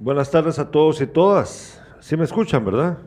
[0.00, 1.82] Buenas tardes a todos y todas.
[1.98, 2.98] Sí me escuchan, ¿verdad?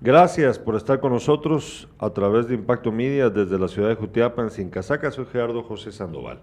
[0.00, 4.44] Gracias por estar con nosotros a través de Impacto Media desde la ciudad de Jutiapa,
[4.56, 5.12] en Casaca.
[5.12, 6.40] Soy Gerardo José Sandoval.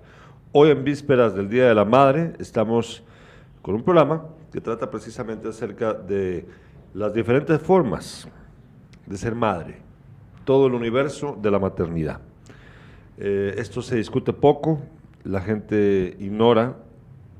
[0.53, 3.03] Hoy en vísperas del Día de la Madre estamos
[3.61, 6.47] con un programa que trata precisamente acerca de
[6.93, 8.29] las diferentes formas
[9.05, 9.81] de ser madre,
[10.45, 12.21] todo el universo de la maternidad.
[13.17, 14.79] Eh, esto se discute poco,
[15.25, 16.77] la gente ignora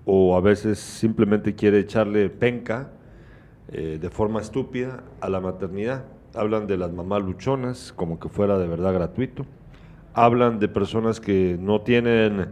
[0.06, 2.92] o a veces simplemente quiere echarle penca
[3.72, 6.06] eh, de forma estúpida a la maternidad.
[6.36, 9.46] Hablan de las mamás luchonas como que fuera de verdad gratuito.
[10.14, 12.48] Hablan de personas que no tienen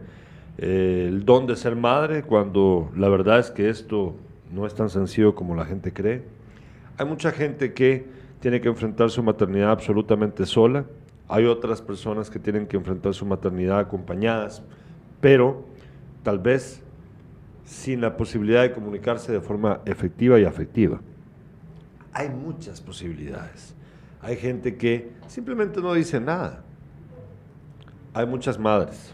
[0.58, 4.16] eh, el don de ser madre cuando la verdad es que esto
[4.52, 6.24] no es tan sencillo como la gente cree.
[6.98, 8.06] Hay mucha gente que
[8.40, 10.86] tiene que enfrentar su maternidad absolutamente sola.
[11.28, 14.62] Hay otras personas que tienen que enfrentar su maternidad acompañadas,
[15.22, 15.66] pero
[16.24, 16.83] tal vez
[17.66, 21.02] sin la posibilidad de comunicarse de forma efectiva y afectiva.
[22.12, 23.74] Hay muchas posibilidades.
[24.22, 26.64] Hay gente que simplemente no dice nada.
[28.14, 29.14] Hay muchas madres,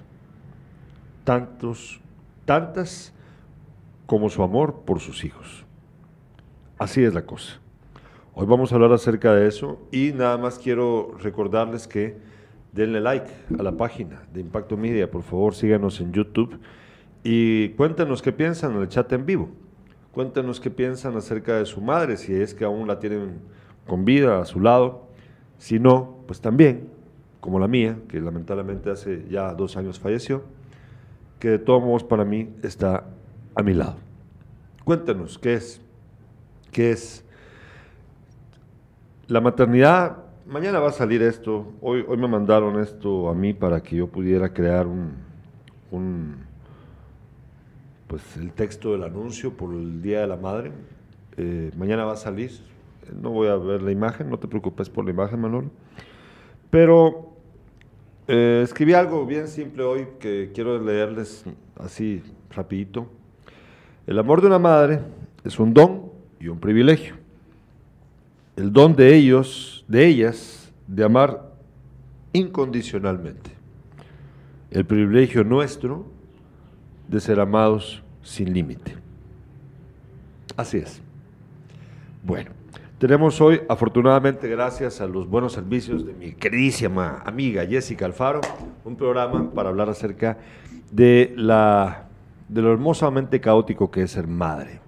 [1.23, 2.01] tantos,
[2.45, 3.13] tantas
[4.05, 5.65] como su amor por sus hijos.
[6.77, 7.59] Así es la cosa.
[8.33, 12.17] Hoy vamos a hablar acerca de eso y nada más quiero recordarles que
[12.71, 16.59] denle like a la página de Impacto Media, por favor síganos en YouTube
[17.23, 19.49] y cuéntenos qué piensan en el chat en vivo.
[20.11, 23.39] Cuéntenos qué piensan acerca de su madre, si es que aún la tienen
[23.87, 25.07] con vida a su lado.
[25.57, 26.89] Si no, pues también,
[27.41, 30.43] como la mía, que lamentablemente hace ya dos años falleció,
[31.39, 33.05] que de todos modos para mí está
[33.55, 33.97] a mi lado.
[34.83, 35.81] Cuéntenos qué es,
[36.71, 37.23] qué es
[39.27, 40.17] la maternidad.
[40.47, 41.71] Mañana va a salir esto.
[41.81, 45.13] Hoy, hoy me mandaron esto a mí para que yo pudiera crear un,
[45.91, 46.48] un
[48.09, 50.71] pues el texto del anuncio por el Día de la Madre.
[51.37, 52.51] Eh, mañana va a salir.
[53.21, 55.69] No voy a ver la imagen, no te preocupes por la imagen, Manuel.
[56.71, 57.33] Pero
[58.27, 61.45] eh, escribí algo bien simple hoy que quiero leerles
[61.77, 63.07] así rapidito.
[64.07, 65.01] El amor de una madre
[65.43, 67.13] es un don y un privilegio.
[68.55, 71.53] El don de ellos, de ellas, de amar
[72.33, 73.51] incondicionalmente.
[74.71, 76.05] El privilegio nuestro
[77.09, 78.95] de ser amados sin límite.
[80.55, 81.01] Así es.
[82.23, 82.51] Bueno,
[82.99, 88.41] tenemos hoy, afortunadamente, gracias a los buenos servicios de mi queridísima amiga Jessica Alfaro,
[88.83, 90.37] un programa para hablar acerca
[90.91, 92.09] de, la,
[92.49, 94.81] de lo hermosamente caótico que es ser madre.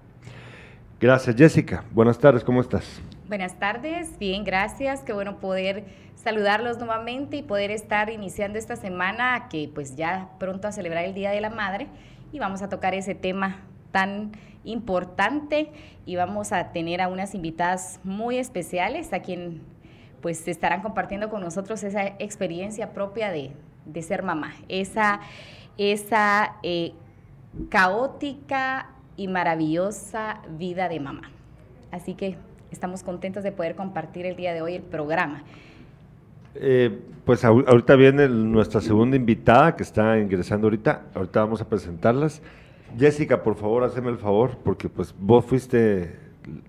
[1.00, 1.84] Gracias, Jessica.
[1.90, 3.00] Buenas tardes, ¿cómo estás?
[3.28, 5.00] Buenas tardes, bien, gracias.
[5.00, 5.84] Qué bueno poder
[6.16, 11.14] saludarlos nuevamente y poder estar iniciando esta semana que pues ya pronto a celebrar el
[11.14, 11.88] Día de la Madre
[12.32, 13.60] y vamos a tocar ese tema
[13.92, 14.32] tan
[14.64, 15.70] importante
[16.06, 19.60] y vamos a tener a unas invitadas muy especiales a quien
[20.22, 23.52] pues estarán compartiendo con nosotros esa experiencia propia de,
[24.02, 25.20] ser mamá, esa,
[25.76, 26.92] esa eh,
[27.68, 31.30] caótica y maravillosa vida de mamá.
[31.90, 32.36] Así que
[32.70, 35.42] estamos contentos de poder compartir el día de hoy el programa.
[36.54, 41.02] Eh, pues ahorita viene nuestra segunda invitada que está ingresando ahorita.
[41.14, 42.42] Ahorita vamos a presentarlas.
[42.98, 46.16] Jessica, por favor, haceme el favor, porque pues vos fuiste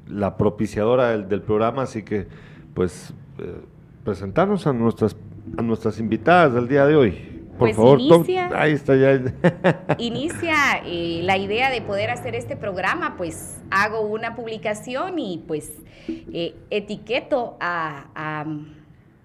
[0.08, 2.28] la propiciadora del, programa, así que
[2.74, 3.62] pues eh,
[4.06, 5.18] presentarnos a nuestras,
[5.58, 7.30] a nuestras invitadas del día de hoy.
[7.58, 9.20] Por pues favor, inicia, ahí está ya.
[9.98, 10.56] inicia
[10.86, 15.74] eh, la idea de poder hacer este programa, pues hago una publicación y pues
[16.70, 18.46] etiqueto a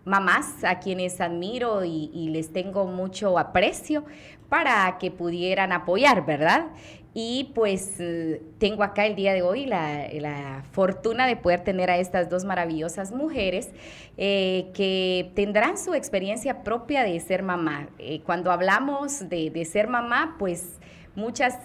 [0.08, 4.04] mamás a quienes admiro y, les tengo mucho aprecio
[4.48, 6.66] para que pudieran apoyar, ¿verdad?
[7.14, 11.98] Y pues eh, tengo acá el día de hoy la, fortuna de poder tener a
[11.98, 13.70] estas dos maravillosas mujeres
[14.16, 17.88] eh, que tendrán su experiencia propia de ser mamá.
[17.98, 20.78] Eh, cuando hablamos de, de ser mamá, pues
[21.14, 21.58] muchas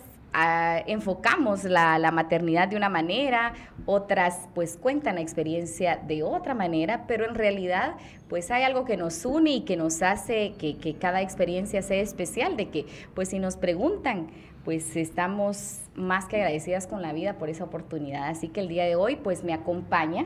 [0.88, 3.54] enfocamos la, maternidad de una manera,
[3.86, 7.96] otras pues cuentan la experiencia de otra manera, pero en realidad
[8.30, 12.02] pues hay algo que nos une y que nos hace que, que cada experiencia sea
[12.02, 14.28] especial, de que pues si nos preguntan,
[14.66, 18.30] pues estamos más que agradecidas con la vida por esa oportunidad.
[18.30, 20.26] Así que el día de hoy pues me acompaña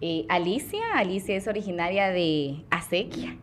[0.00, 3.36] eh, Alicia, Alicia es originaria de Acequia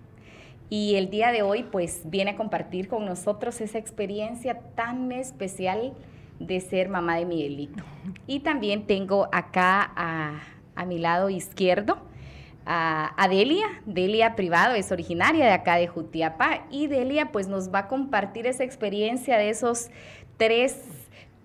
[0.70, 5.94] y el día de hoy pues viene a compartir con nosotros esa experiencia tan especial
[6.40, 7.84] de ser mamá de Miguelito.
[8.28, 11.98] Y también tengo acá a, mi lado izquierdo
[12.66, 17.80] a, Delia, Delia Privado, es originaria de acá de Jutiapa y Delia pues nos va
[17.80, 19.90] a compartir esa experiencia de esos
[20.38, 20.84] tres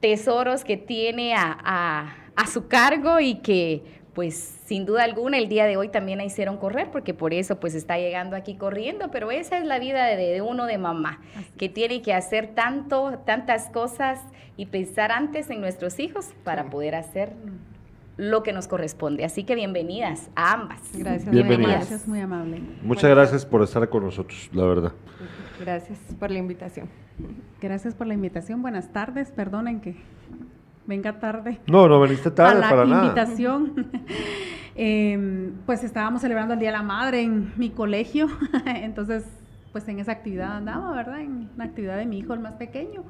[0.00, 5.64] tesoros que tiene a, a su cargo y que pues sin duda alguna el día
[5.64, 9.30] de hoy también la hicieron correr porque por eso pues está llegando aquí corriendo, pero
[9.30, 11.22] esa es la vida de, uno de mamá,
[11.56, 14.20] que tiene que hacer tanto, tantas cosas
[14.58, 17.32] y pensar antes en nuestros hijos para poder hacer
[18.18, 19.24] lo que nos corresponde.
[19.24, 20.82] Así que bienvenidas a ambas.
[20.92, 21.76] Gracias, bienvenidas.
[21.76, 22.60] Gracias, muy amable.
[22.82, 24.92] Muchas gracias por estar con nosotros, la verdad.
[25.58, 26.90] Gracias por la invitación.
[27.58, 28.60] Gracias por la invitación.
[28.60, 29.30] Buenas tardes.
[29.30, 29.96] Perdonen que
[30.90, 31.60] venga tarde.
[31.68, 33.06] No, no veniste tarde para nada.
[33.06, 33.86] invitación.
[34.76, 38.28] Em, pues estábamos celebrando el Día de la Madre en mi colegio,
[38.64, 39.26] entonces
[39.72, 41.20] pues en esa actividad andaba, ¿verdad?
[41.20, 43.02] En la actividad de mi hijo, el más pequeño,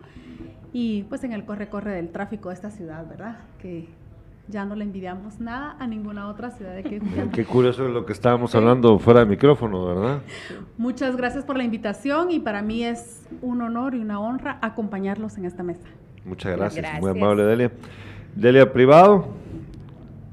[0.72, 3.36] y pues en el corre-corre del tráfico de esta ciudad, ¿verdad?
[3.60, 3.88] Que
[4.48, 7.00] ya no le envidiamos nada a ninguna otra ciudad de que
[7.32, 10.22] Qué curioso es lo que estábamos hablando fuera de micrófono, ¿verdad?
[10.76, 15.38] Muchas gracias por la invitación y para mí es un honor y una honra acompañarlos
[15.38, 15.86] en esta mesa.
[16.24, 17.70] Muchas gracias, muy amable Delia.
[18.34, 19.28] Delia Privado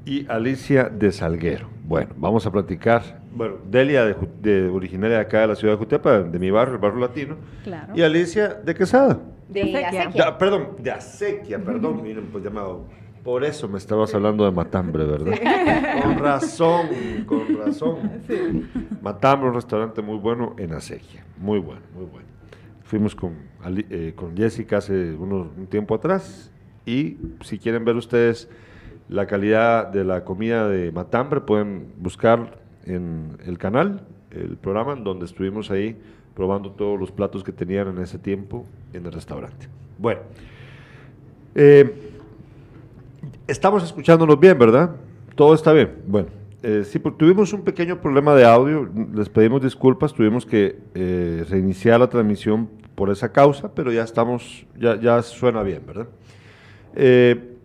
[0.04, 1.68] y Alicia de Salguero.
[1.84, 3.20] Bueno, vamos a platicar.
[3.34, 6.80] Bueno, Delia de, originaria de acá de la ciudad de Jutepa, de mi barrio, el
[6.80, 7.36] barrio latino.
[7.64, 7.92] Claro.
[7.94, 9.18] Y Alicia de Quesada.
[9.48, 10.36] De, Acequia.
[10.36, 12.84] perdón, de Acequia, perdón, miren, pues llamado.
[13.24, 15.32] Por eso me estabas hablando de Matambre, ¿verdad?
[16.02, 16.88] Con razón,
[17.26, 18.20] con razón.
[19.02, 21.24] Matambre, un restaurante muy bueno en Acequia.
[21.36, 22.26] Muy bueno, muy bueno.
[22.84, 23.34] Fuimos con,
[23.66, 26.50] eh, con Jessica hace un tiempo atrás
[26.86, 28.48] y si quieren ver ustedes
[29.08, 35.02] la calidad de la comida de Matambre, pueden buscar en el canal, el programa, en
[35.02, 35.96] donde estuvimos ahí
[36.34, 39.66] probando todos los platos que tenían en ese tiempo en el restaurante.
[39.98, 40.20] Bueno,
[41.54, 41.92] eh,
[43.48, 44.94] estamos escuchándonos bien, ¿verdad?
[45.34, 45.94] Todo está bien.
[46.06, 46.28] Bueno,
[46.62, 50.78] eh, sí, porque tuvimos un pequeño problema de audio, les pedimos disculpas, tuvimos que
[51.50, 56.08] reiniciar la transmisión por esa causa, pero ya estamos, ya, suena bien, ¿verdad?
[56.96, 57.56] Eh,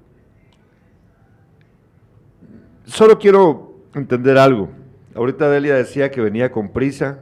[2.86, 4.70] solo quiero entender algo.
[5.16, 7.18] Ahorita Delia decía que venía con prisa,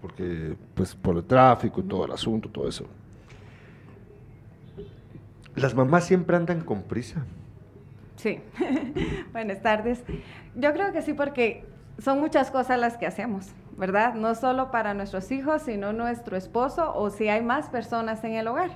[0.00, 2.86] porque pues por el tráfico y todo el asunto, todo eso.
[5.54, 7.24] Las mamás siempre andan con prisa.
[8.16, 8.40] Sí,
[9.32, 10.02] buenas tardes.
[10.56, 11.64] Yo creo que sí porque
[12.00, 14.14] son muchas cosas las que hacemos, ¿verdad?
[14.14, 18.46] No solo para nuestros hijos, sino nuestro esposo o si hay más personas en el
[18.48, 18.70] hogar.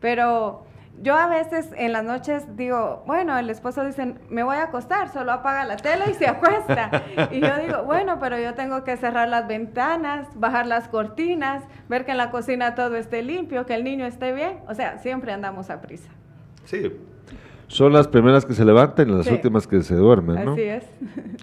[0.00, 0.64] Pero
[1.02, 5.10] yo a veces en las noches digo, bueno, el esposo dice, me voy a acostar,
[5.10, 6.90] solo apaga la tele y se acuesta.
[7.30, 12.04] y yo digo, bueno, pero yo tengo que cerrar las ventanas, bajar las cortinas, ver
[12.04, 14.58] que en la cocina todo esté limpio, que el niño esté bien.
[14.68, 16.10] O sea, siempre andamos a prisa.
[16.64, 16.92] Sí,
[17.68, 20.52] son las primeras que se levantan y las últimas que se duermen, ¿no?
[20.52, 20.84] Así es.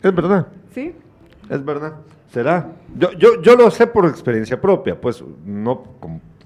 [0.03, 0.47] Es verdad.
[0.71, 0.93] Sí.
[1.49, 1.93] Es verdad.
[2.31, 2.71] ¿Será?
[2.97, 5.71] Yo, yo, yo lo sé por experiencia propia, pues no,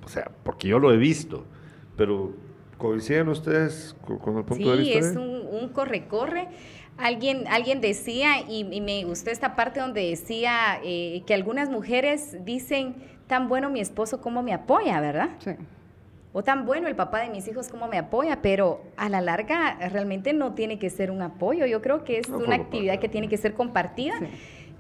[0.04, 1.44] o sea, porque yo lo he visto,
[1.98, 2.34] pero
[2.78, 5.02] ¿coinciden ustedes con, el punto de vista?
[5.02, 6.50] Sí, es un corre-corre.
[6.98, 12.96] Alguien, alguien decía, y, me gustó esta parte donde decía eh, que algunas mujeres dicen,
[13.28, 15.30] tan bueno mi esposo como me apoya, ¿verdad?
[15.40, 15.52] Sí
[16.34, 19.78] o tan bueno el papá de mis hijos como me apoya, pero a la larga
[19.90, 21.66] realmente no tiene que ser un apoyo.
[21.66, 24.14] Yo creo que es una actividad que tiene que ser compartida,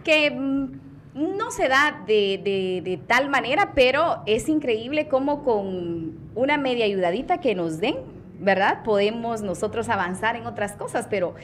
[0.03, 0.71] que mm,
[1.13, 7.39] no se da de, de, tal manera, pero es increíble cómo con una media ayudadita
[7.39, 7.97] que nos den,
[8.39, 8.83] ¿verdad?
[8.83, 11.35] Podemos nosotros avanzar en otras cosas, pero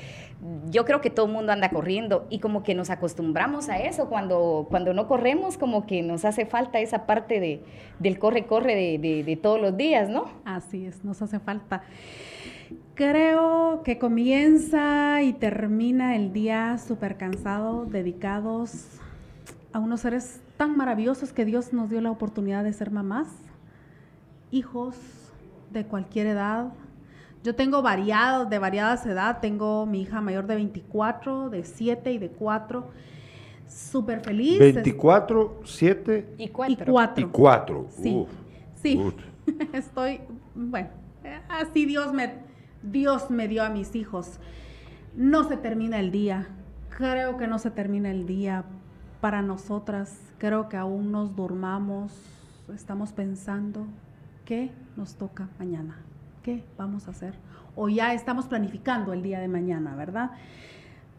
[0.69, 4.08] yo creo que todo el mundo anda corriendo y como que nos acostumbramos a eso.
[4.08, 7.62] Cuando, cuando no corremos, como que nos hace falta esa parte de,
[8.00, 10.25] del corre-corre de, de, todos los días, ¿no?
[10.46, 11.84] Así es, nos hace falta.
[12.95, 18.86] Creo que comienza y termina el día súper cansado, dedicados
[19.74, 23.27] a unos seres tan maravillosos que Dios nos dio la oportunidad de ser mamás,
[24.51, 24.95] hijos
[25.71, 26.71] de cualquier edad,
[27.47, 29.39] yo tengo variados, de variadas edad.
[29.39, 32.88] Tengo mi hija mayor de 24, de 7 y de 4.
[33.69, 34.59] Súper feliz.
[34.59, 36.93] 24, 7 y 4.
[37.15, 37.88] Y 4.
[37.89, 38.25] Sí.
[38.81, 39.13] sí.
[39.74, 40.19] Estoy,
[40.53, 40.89] bueno,
[41.47, 42.33] así Dios me,
[42.91, 44.39] Dios me dio a mis hijos.
[45.15, 46.48] No se termina el día.
[46.89, 48.65] Creo que no se termina el día
[49.22, 50.20] para nosotras.
[50.38, 52.12] Creo que aún nos durmamos.
[52.74, 53.88] Estamos pensando
[54.46, 55.98] qué nos toca mañana.
[56.48, 57.34] ¿qué vamos a hacer?
[57.75, 60.32] O ya estamos planificando el día de mañana, ¿verdad?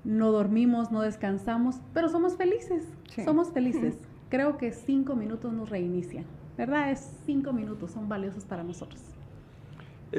[0.03, 2.83] No dormimos, no descansamos, pero somos felices,
[3.27, 3.99] somos felices.
[4.31, 6.25] Creo que cinco minutos nos reinician,
[6.57, 6.91] ¿verdad?
[6.93, 9.03] Es cinco minutos, son valiosos para nosotros.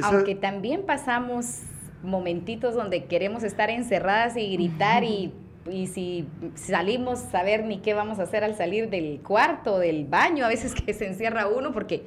[0.03, 1.62] Aunque también pasamos
[2.03, 5.34] momentitos donde queremos estar encerradas y gritar y
[5.72, 10.05] y si salimos a ver ni qué vamos a hacer al salir del cuarto, del
[10.05, 12.05] baño, a veces que se encierra uno, porque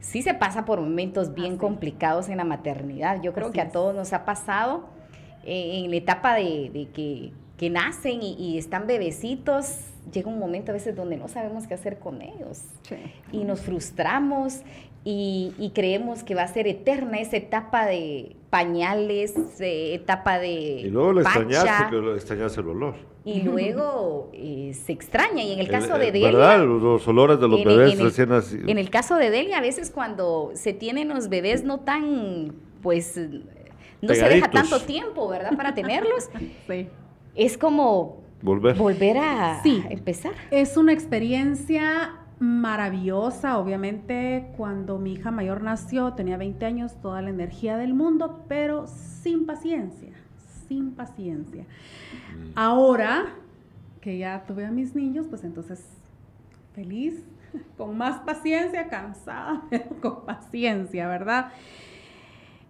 [0.00, 3.22] sí se pasa por momentos bien complicados en la maternidad.
[3.22, 4.88] Yo creo que a todos nos ha pasado
[5.44, 9.80] eh, en la etapa de, que, nacen y, están bebecitos,
[10.12, 12.62] llega un momento a veces donde no sabemos qué hacer con ellos.
[13.32, 14.60] Y nos frustramos
[15.02, 20.50] y, creemos que va a ser eterna esa etapa de pañales, eh, etapa de.
[20.50, 22.94] Y luego lo extrañas porque extrañas el olor.
[23.24, 25.42] Y luego eh, se extraña.
[25.42, 26.30] Y en el caso de Delia.
[26.30, 26.64] ¿Verdad?
[26.66, 28.68] Los olores de los bebés recién nacidos.
[28.68, 32.52] En el caso de Delia, a veces cuando se tienen los bebés no tan.
[32.82, 33.18] Pues.
[34.02, 35.56] No se deja tanto tiempo, ¿verdad?
[35.56, 36.28] Para tenerlos.
[36.68, 36.88] sí.
[37.34, 38.20] Es como.
[38.42, 38.76] Volver.
[38.76, 39.82] Volver a, sí.
[39.86, 40.32] a empezar.
[40.50, 47.28] Es una experiencia maravillosa, obviamente cuando mi hija mayor nació tenía 20 años, toda la
[47.28, 50.12] energía del mundo, pero sin paciencia,
[50.66, 51.66] sin paciencia.
[52.54, 53.26] Ahora
[54.00, 55.84] que ya tuve a mis niños, pues entonces
[56.74, 57.22] feliz,
[57.76, 61.52] con más paciencia, cansada, pero con paciencia, ¿verdad?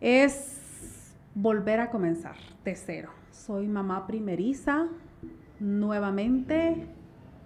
[0.00, 2.34] Es volver a comenzar
[2.64, 3.10] de cero.
[3.30, 4.88] Soy mamá primeriza,
[5.60, 6.88] nuevamente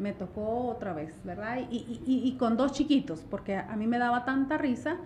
[0.04, 1.60] me tocó otra vez, ¿verdad?
[1.70, 4.98] Y, con dos chiquitos, porque a mí me daba tanta risa,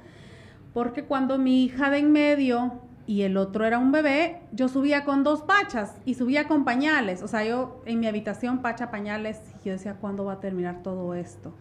[0.74, 5.04] porque cuando mi hija de en medio y el otro era un bebé, yo subía
[5.04, 9.40] con dos pachas y subía con pañales, o sea, yo en mi habitación pacha pañales,
[9.62, 11.54] y yo decía, ¿cuándo va a terminar todo esto?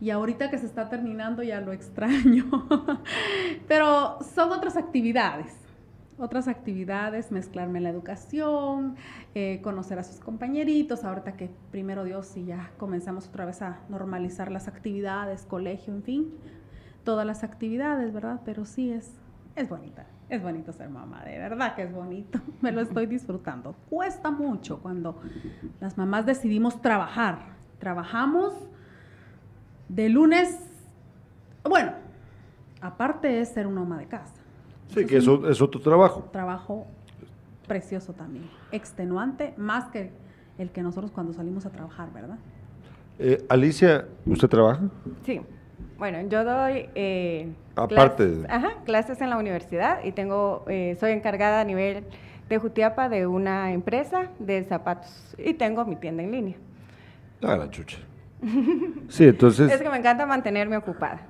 [0.00, 2.46] Y ahorita que se está terminando ya lo extraño,
[3.68, 5.52] pero son otras actividades
[6.20, 8.96] otras actividades, mezclarme en la educación,
[9.34, 13.80] eh, conocer a sus compañeritos, ahorita que primero Dios y ya comenzamos otra vez a
[13.88, 16.34] normalizar las actividades, colegio, en fin,
[17.04, 18.40] todas las actividades, ¿verdad?
[18.44, 19.10] Pero sí es,
[19.56, 23.74] es bonita, es bonito ser mamá, de verdad que es bonito, me lo estoy disfrutando.
[23.88, 25.20] Cuesta mucho cuando
[25.80, 27.38] las mamás decidimos trabajar,
[27.78, 28.52] trabajamos
[29.88, 30.58] de lunes,
[31.64, 31.92] bueno,
[32.80, 34.39] aparte es ser una ama de casa
[34.94, 36.28] Sí, que eso es otro trabajo.
[36.32, 36.86] Trabajo
[37.66, 40.10] precioso también, extenuante, más que
[40.58, 42.38] el que nosotros cuando salimos a trabajar, ¿verdad?
[43.18, 44.82] Eh, Alicia, ¿usted trabaja?
[45.24, 45.40] Sí.
[45.98, 51.12] Bueno, yo doy eh, aparte clases, ajá, clases en la universidad y tengo, eh, soy
[51.12, 52.04] encargada a nivel
[52.48, 56.56] de Jutiapa de una empresa de zapatos y tengo mi tienda en línea.
[57.42, 57.98] Ah, la chucha.
[59.08, 59.70] sí, entonces.
[59.72, 61.20] Es que me encanta mantenerme ocupada.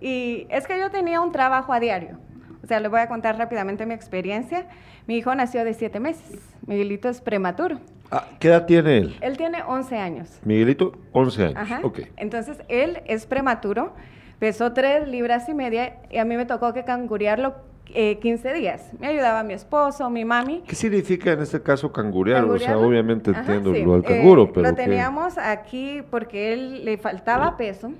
[0.00, 2.18] Y es que yo tenía un trabajo a diario.
[2.68, 4.66] O sea, les voy a contar rápidamente mi experiencia.
[5.06, 6.38] Mi hijo nació de siete meses.
[6.66, 7.78] Miguelito es prematuro.
[8.10, 9.16] Ah, ¿Qué edad tiene él?
[9.22, 10.38] Él tiene 11 años.
[10.44, 11.56] Miguelito, 11 años.
[11.56, 11.80] Ajá.
[12.18, 13.94] Entonces, él es prematuro,
[14.38, 17.54] pesó tres libras y media y a mí me tocó que cangurearlo
[17.94, 18.90] eh, 15 días.
[18.98, 20.62] Me ayudaba mi esposo, mi mami.
[20.66, 22.44] ¿Qué significa en este caso cangurear?
[22.44, 24.68] O sea, obviamente entiendo lo del canguro, eh, pero.
[24.68, 27.92] Lo teníamos aquí porque él le faltaba peso.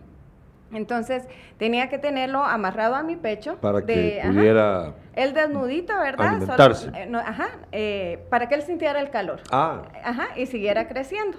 [0.72, 3.56] Entonces tenía que tenerlo amarrado a mi pecho.
[3.56, 4.94] Para que pudiera.
[5.14, 6.28] el desnudito, ¿verdad?
[6.28, 6.90] Alimentarse.
[6.94, 9.40] Eh, ajá, eh, para que él sintiera el calor.
[9.50, 9.82] Ah.
[10.04, 11.38] Ajá, y siguiera creciendo.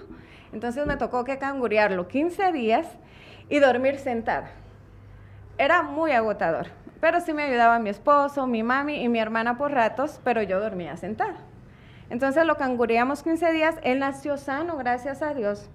[0.52, 2.88] Entonces me tocó que cangurearlo 15 días
[3.50, 4.50] y dormir sentada.
[5.58, 6.68] Era muy agotador.
[7.00, 10.60] Pero sí me ayudaba mi esposo, mi mami y mi hermana por ratos, pero yo
[10.60, 11.36] dormía sentada.
[12.10, 13.76] Entonces lo cangureamos 15 días.
[13.84, 15.70] Él nació sano, gracias a Dios.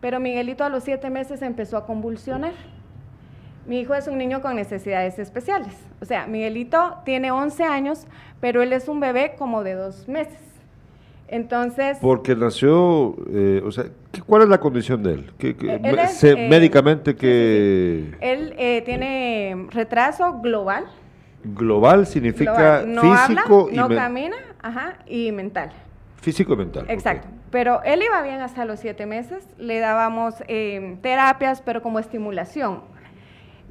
[0.00, 2.52] Pero Miguelito a los 7 meses empezó a convulsionar.
[3.66, 5.74] Mi hijo es un niño con necesidades especiales.
[6.00, 8.06] O sea, Miguelito tiene 11 años,
[8.40, 10.38] pero él es un bebé como de dos meses.
[11.28, 11.98] Entonces...
[12.00, 13.86] Porque nació, eh, o sea,
[14.26, 15.32] ¿cuál es la condición de él?
[15.36, 18.14] ¿Qué, eh, médicamente que...
[18.20, 20.84] Él eh, tiene retraso global.
[21.42, 23.76] Global significa físico y...
[23.76, 25.72] No camina, ajá, y mental.
[26.20, 26.86] Físico y mental.
[26.88, 27.26] Exacto.
[27.50, 29.44] Pero él iba bien hasta los siete meses.
[29.58, 30.36] Le dábamos
[31.02, 32.95] terapias, pero como estimulación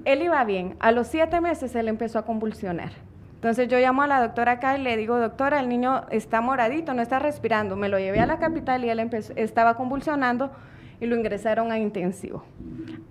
[0.05, 0.75] él iba bien.
[0.79, 2.91] A los siete meses él empezó a convulsionar.
[3.35, 6.93] Entonces yo llamo a la doctora acá y le digo, doctora, el niño está moradito,
[6.93, 7.75] no está respirando.
[7.75, 10.51] Me lo llevé a la capital y él empezó, estaba convulsionando
[10.99, 12.43] y lo ingresaron a intensivo.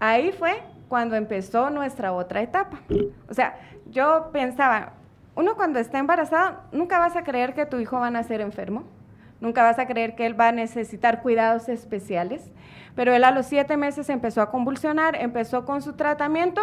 [0.00, 2.78] Ahí fue cuando empezó nuestra otra etapa.
[3.28, 3.56] O sea,
[3.90, 4.94] yo pensaba,
[5.34, 8.84] uno cuando está embarazado, nunca vas a creer que tu hijo va a nacer enfermo,
[9.44, 12.50] nunca vas a creer que él va a necesitar cuidados especiales.
[12.96, 16.62] Pero él a los siete meses empezó a convulsionar, empezó con su tratamiento,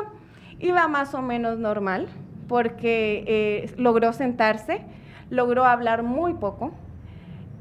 [0.59, 2.07] iba más o menos normal,
[2.47, 4.81] porque eh, logró sentarse,
[5.29, 6.71] logró hablar muy poco,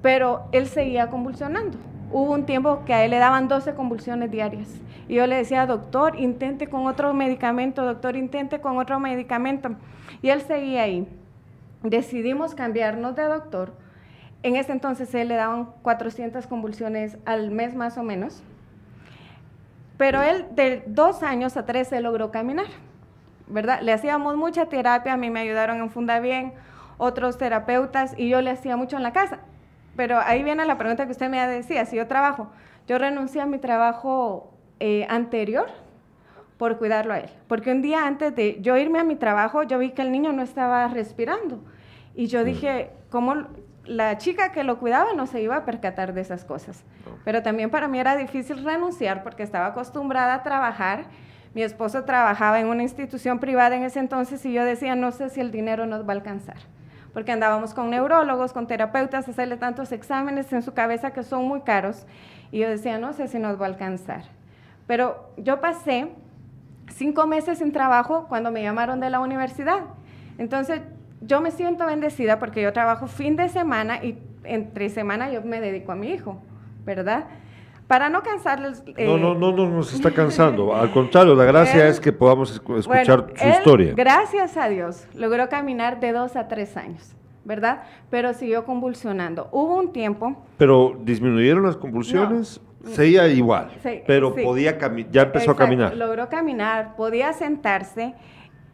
[0.02, 1.78] pero él seguía convulsionando.
[2.12, 4.68] Hubo un tiempo que a él le daban 12 convulsiones diarias.
[5.06, 9.70] Y yo le decía, doctor, intente con otro medicamento, doctor, intente con otro medicamento.
[10.22, 11.06] Y él seguía ahí.
[11.82, 13.72] Decidimos cambiarnos de doctor.
[14.42, 18.42] En ese entonces él le daban 400 convulsiones al mes más o menos.
[19.98, 22.66] Pero él de dos años a tres se logró caminar,
[23.48, 23.82] ¿verdad?
[23.82, 26.54] Le hacíamos mucha terapia, a mí me ayudaron en Funda Bien,
[26.96, 29.40] otros terapeutas y yo le hacía mucho en la casa.
[29.96, 32.50] Pero ahí viene la pregunta que usted me decía, si yo trabajo,
[32.88, 35.66] yo renuncié a mi trabajo eh, anterior
[36.56, 37.30] por cuidarlo a él.
[37.48, 40.32] Porque un día antes de yo irme a mi trabajo, yo vi que el niño
[40.32, 41.60] no estaba respirando.
[42.14, 43.34] Y yo dije, ¿cómo
[43.84, 46.84] la chica que lo cuidaba no se iba a percatar de esas cosas?
[47.24, 51.04] Pero también para mí era difícil renunciar porque estaba acostumbrada a trabajar.
[51.54, 55.30] Mi esposo trabajaba en una institución privada en ese entonces y yo decía, no sé
[55.30, 56.56] si el dinero nos va a alcanzar.
[57.12, 61.62] Porque andábamos con neurólogos, con terapeutas, hacerle tantos exámenes en su cabeza que son muy
[61.62, 62.06] caros.
[62.52, 64.22] Y yo decía, no sé si nos va a alcanzar.
[64.86, 66.12] Pero yo pasé
[66.88, 69.80] cinco meses sin trabajo cuando me llamaron de la universidad.
[70.38, 70.82] Entonces,
[71.20, 75.60] yo me siento bendecida porque yo trabajo fin de semana y entre semana yo me
[75.60, 76.42] dedico a mi hijo,
[76.84, 77.24] ¿verdad?
[77.86, 78.84] Para no cansarles...
[78.98, 80.74] no, no, no, no nos está cansando.
[80.74, 83.94] Al contrario, la gracia es que podamos escuchar su historia.
[83.96, 87.16] Gracias a Dios, logró caminar de dos a tres años.
[87.42, 87.82] ¿verdad?
[88.10, 89.48] Pero siguió convulsionando.
[89.50, 90.44] Hubo un tiempo...
[90.58, 92.60] ¿Pero disminuyeron las convulsiones?
[92.84, 93.70] Seguía igual,
[94.06, 94.78] pero podía
[95.10, 95.96] ya empezó a caminar.
[95.96, 98.14] Logró caminar, podía sentarse.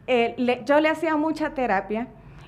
[0.05, 2.07] Eh, yo le hacía mucha terapia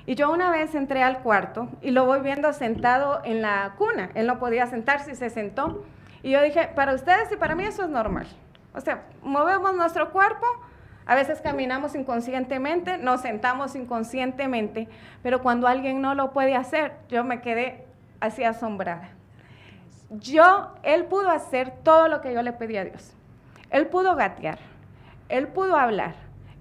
[0.10, 4.10] y yo una vez entré al cuarto y lo voy viendo sentado en la cuna.
[4.16, 5.84] Él no podía sentarse y se sentó.
[6.24, 8.25] Y yo dije, para ustedes y para mí eso es normal.
[8.74, 10.48] O sea, movemos nuestro cuerpo,
[11.06, 14.88] a veces caminamos inconscientemente, nos sentamos inconscientemente,
[15.22, 17.86] pero cuando alguien no lo puede hacer, yo me quedé
[18.20, 19.12] así asombrada
[20.10, 23.13] yo, él pudo hacer todo lo que yo le pedí a Dios.
[23.70, 24.58] Él pudo gatear,
[25.30, 26.16] él pudo hablar,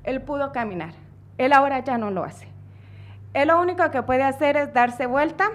[0.05, 0.93] él pudo caminar.
[1.39, 2.49] Él ahora ya no lo hace.
[3.35, 5.51] Él lo único que puede hacer es darse vuelta,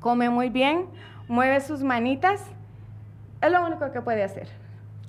[0.00, 0.86] come muy bien,
[1.28, 2.44] mueve sus manitas.
[3.40, 4.48] Es lo único que puede hacer.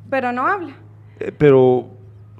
[0.09, 0.73] Pero no habla.
[1.19, 1.87] Eh, pero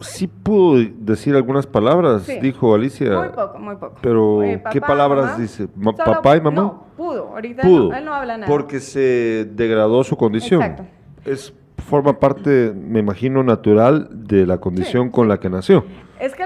[0.02, 3.18] sí pudo decir algunas palabras, dijo Alicia.
[3.18, 3.96] Muy poco, muy poco.
[4.02, 4.42] Pero,
[4.72, 5.68] ¿qué palabras dice?
[5.98, 6.62] ¿Papá y mamá?
[6.62, 7.30] No, pudo.
[7.30, 8.52] Ahorita No, él no habla nada.
[8.52, 10.62] Porque se degradó su condición.
[10.62, 10.86] Exacto.
[11.26, 11.54] Es,
[11.88, 15.86] forma parte, me imagino, natural de la condición con la que nació.
[16.20, 16.46] Es que,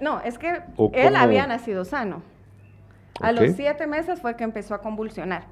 [0.00, 0.60] no, es que
[0.92, 2.22] él había nacido sano.
[3.22, 5.44] A los siete meses fue que empezó a convulsionar.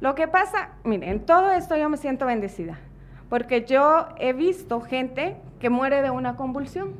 [0.00, 2.78] Lo que pasa, miren, en todo esto yo me siento bendecida
[3.32, 6.92] porque yo he visto gente que muere de una convulsión.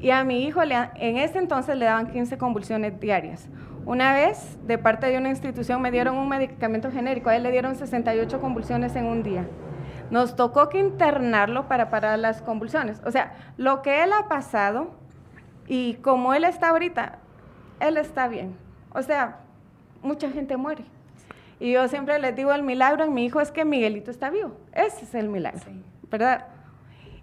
[0.00, 3.48] Y a mi hijo en ese entonces le daban 15 convulsiones diarias.
[3.86, 7.52] Una vez, de parte de una institución, me dieron un medicamento genérico, a él le
[7.52, 9.46] dieron 68 convulsiones en un día.
[10.10, 13.00] Nos tocó que internarlo para parar las convulsiones.
[13.06, 14.90] O sea, lo que él ha pasado
[15.68, 17.20] y como él está ahorita,
[17.78, 18.56] él está bien.
[18.94, 19.38] O sea,
[20.02, 20.84] mucha gente muere.
[21.60, 24.56] Y yo siempre les digo, el milagro en mi hijo es que Miguelito está vivo.
[24.72, 25.60] Ese es el milagro,
[26.10, 26.46] ¿verdad?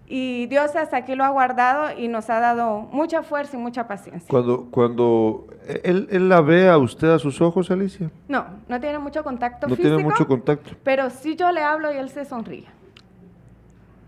[0.06, 3.86] Y Dios hasta aquí lo ha guardado y nos ha dado mucha fuerza y mucha
[3.86, 4.26] paciencia.
[4.28, 5.46] Cuando, cuando
[5.84, 8.10] él, él la ve a usted a sus ojos, Alicia.
[8.26, 10.70] No, no tiene mucho contacto no tiene mucho contacto.
[10.82, 12.66] Pero sí yo le hablo y él se sonríe.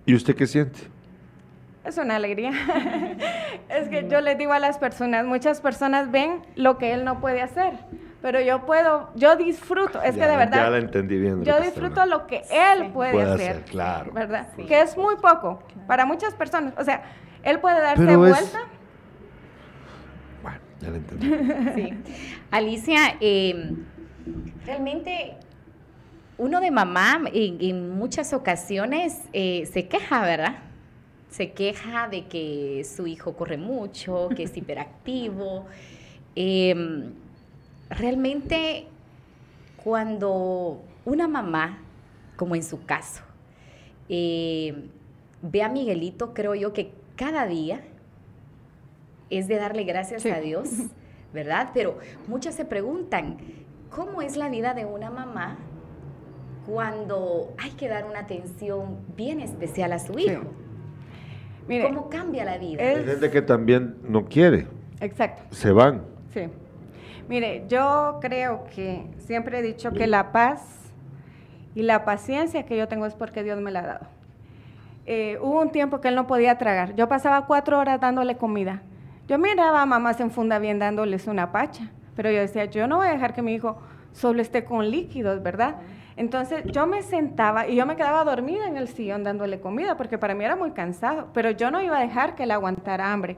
[0.04, 0.80] ¿Y usted qué siente?
[1.84, 2.52] Es una alegría.
[3.68, 7.20] es que yo le digo a las personas, muchas personas ven lo que él no
[7.20, 7.74] puede hacer
[8.22, 10.64] pero yo puedo, yo disfruto, es que de verdad.
[10.64, 11.42] Ya la entendí bien.
[11.42, 14.12] Yo disfruto lo que él puede, hacer, claro.
[14.12, 14.46] ¿Verdad?
[14.54, 16.72] Que es muy poco para muchas personas.
[16.78, 17.02] O sea,
[17.42, 18.60] él puede darse vuelta.
[20.40, 21.72] Bueno, ya la entendí.
[21.74, 22.02] sí.
[22.52, 23.84] Alicia, em,
[24.64, 25.34] realmente
[26.38, 30.54] uno de mamá en, muchas ocasiones eh, se queja, ¿verdad?
[31.32, 35.64] Se queja de que su hijo corre mucho, que es hiperactivo.
[36.36, 37.10] Eh,
[37.88, 38.86] realmente
[39.82, 41.78] cuando una mamá,
[42.36, 43.22] como en su caso,
[44.10, 44.90] eh,
[45.40, 47.82] ve a Miguelito, creo yo que cada día
[49.30, 50.68] es de darle gracias a Dios,
[51.32, 51.70] ¿verdad?
[51.72, 53.38] Pero muchas se preguntan,
[53.88, 55.56] ¿cómo es la vida de una mamá
[56.66, 60.61] cuando hay que dar una atención bien especial a su hijo?
[61.66, 62.82] ¿Cómo cambia la vida?
[62.82, 64.66] Hay gente que también no quiere.
[65.00, 65.42] Exacto.
[65.50, 66.02] Se van.
[66.32, 66.48] Sí.
[67.28, 70.92] Mire, yo creo que siempre he dicho que la paz
[71.74, 74.06] y la paciencia que yo tengo es porque Dios me la ha dado.
[75.06, 76.94] Eh, hubo un tiempo que él no podía tragar.
[76.94, 78.82] Yo pasaba cuatro horas dándole comida.
[79.28, 82.96] Yo miraba a mamás en funda bien dándoles una pacha, pero yo decía, yo no
[82.98, 83.78] voy a dejar que mi hijo
[84.12, 85.76] solo esté con líquidos, ¿verdad?
[86.16, 90.18] Entonces yo me sentaba y yo me quedaba dormida en el sillón dándole comida, porque
[90.18, 93.36] para mí era muy cansado, pero yo no iba a dejar que él aguantara hambre.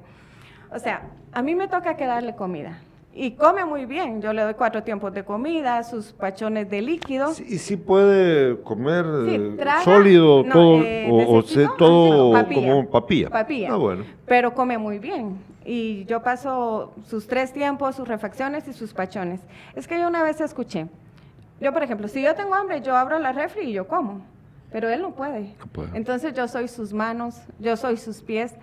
[0.71, 2.81] O sea, a mí me toca que darle comida
[3.15, 4.21] y come muy bien.
[4.21, 7.31] Yo le doy cuatro tiempos de comida, sus pachones de líquido.
[7.47, 11.43] ¿Y si puede comer eh, sólido todo eh, o,
[11.79, 13.31] todo como papilla?
[13.31, 13.69] Papilla.
[13.73, 14.05] Ah, bueno.
[14.27, 15.39] Pero come muy bien.
[15.65, 19.41] Y yo paso sus tres tiempos, sus refacciones y sus pachones.
[19.75, 20.89] Es que yo una vez escuché,
[21.61, 24.23] yo por ejemplo, si yo tengo hambre, yo abro la refri y yo como,
[24.71, 25.55] pero él no puede.
[25.59, 25.91] No puede.
[25.95, 28.55] Entonces yo soy sus manos, yo soy sus pies.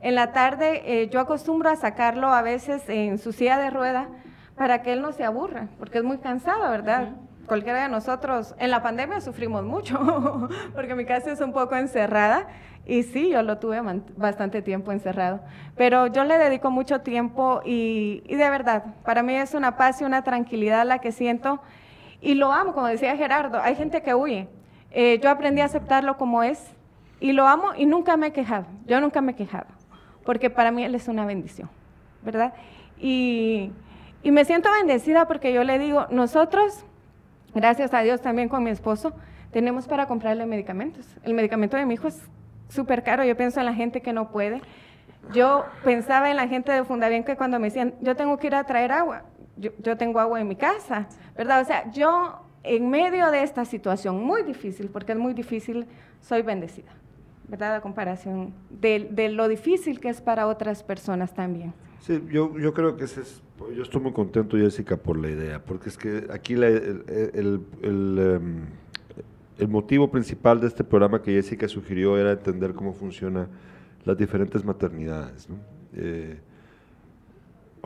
[0.00, 4.08] En la tarde eh, yo acostumbro a sacarlo a veces en su silla de rueda
[4.56, 7.10] para que él no se aburra, porque es muy cansado, ¿verdad?
[7.46, 12.46] Cualquiera de nosotros, en la pandemia sufrimos mucho, porque mi casa es un poco encerrada
[12.84, 13.80] y sí, yo lo tuve
[14.16, 15.40] bastante tiempo encerrado,
[15.76, 20.00] pero yo le dedico mucho tiempo y, y de verdad, para mí es una paz
[20.00, 21.60] y una tranquilidad la que siento
[22.20, 24.48] y lo amo, como decía Gerardo, hay gente que huye.
[24.90, 26.74] Eh, yo aprendí a aceptarlo como es
[27.20, 29.66] y lo amo y nunca me he quejado, yo nunca me he quejado
[30.28, 31.70] porque para mí Él es una bendición,
[32.22, 32.52] ¿verdad?
[32.98, 33.72] Y,
[34.22, 36.84] y me siento bendecida porque yo le digo, nosotros,
[37.54, 39.14] gracias a Dios también con mi esposo,
[39.52, 41.06] tenemos para comprarle medicamentos.
[41.22, 42.20] El medicamento de mi hijo es
[42.68, 44.60] súper caro, yo pienso en la gente que no puede.
[45.32, 48.54] Yo pensaba en la gente de Fundavien que cuando me decían, yo tengo que ir
[48.54, 49.22] a traer agua,
[49.58, 51.60] yo, tengo agua en mi casa, ¿verdad?
[51.60, 55.86] O sea, yo en medio de esta situación muy difícil, porque es muy difícil,
[56.20, 56.92] soy bendecida.
[57.48, 57.76] ¿verdad?
[57.76, 61.72] A comparación de, lo difícil que es para otras personas también.
[62.00, 63.42] Sí, yo, yo creo que ese es,
[63.74, 68.66] yo estoy muy contento, Jessica, por la idea, porque es que aquí el, el, em,
[69.58, 73.48] el, motivo principal de este programa que Jessica sugirió era entender cómo funcionan
[74.04, 75.48] las diferentes maternidades.
[75.94, 76.38] Eh,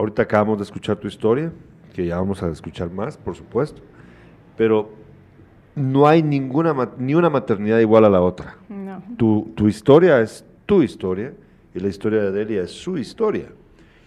[0.03, 1.51] ahorita acabamos de escuchar tu historia,
[1.93, 3.81] que ya vamos a escuchar más, por supuesto,
[4.57, 4.91] pero
[5.75, 8.57] no hay ninguna ni una maternidad igual a la otra.
[9.17, 11.33] Tu, tu, historia es tu historia
[11.73, 13.47] y la historia de Delia es su historia.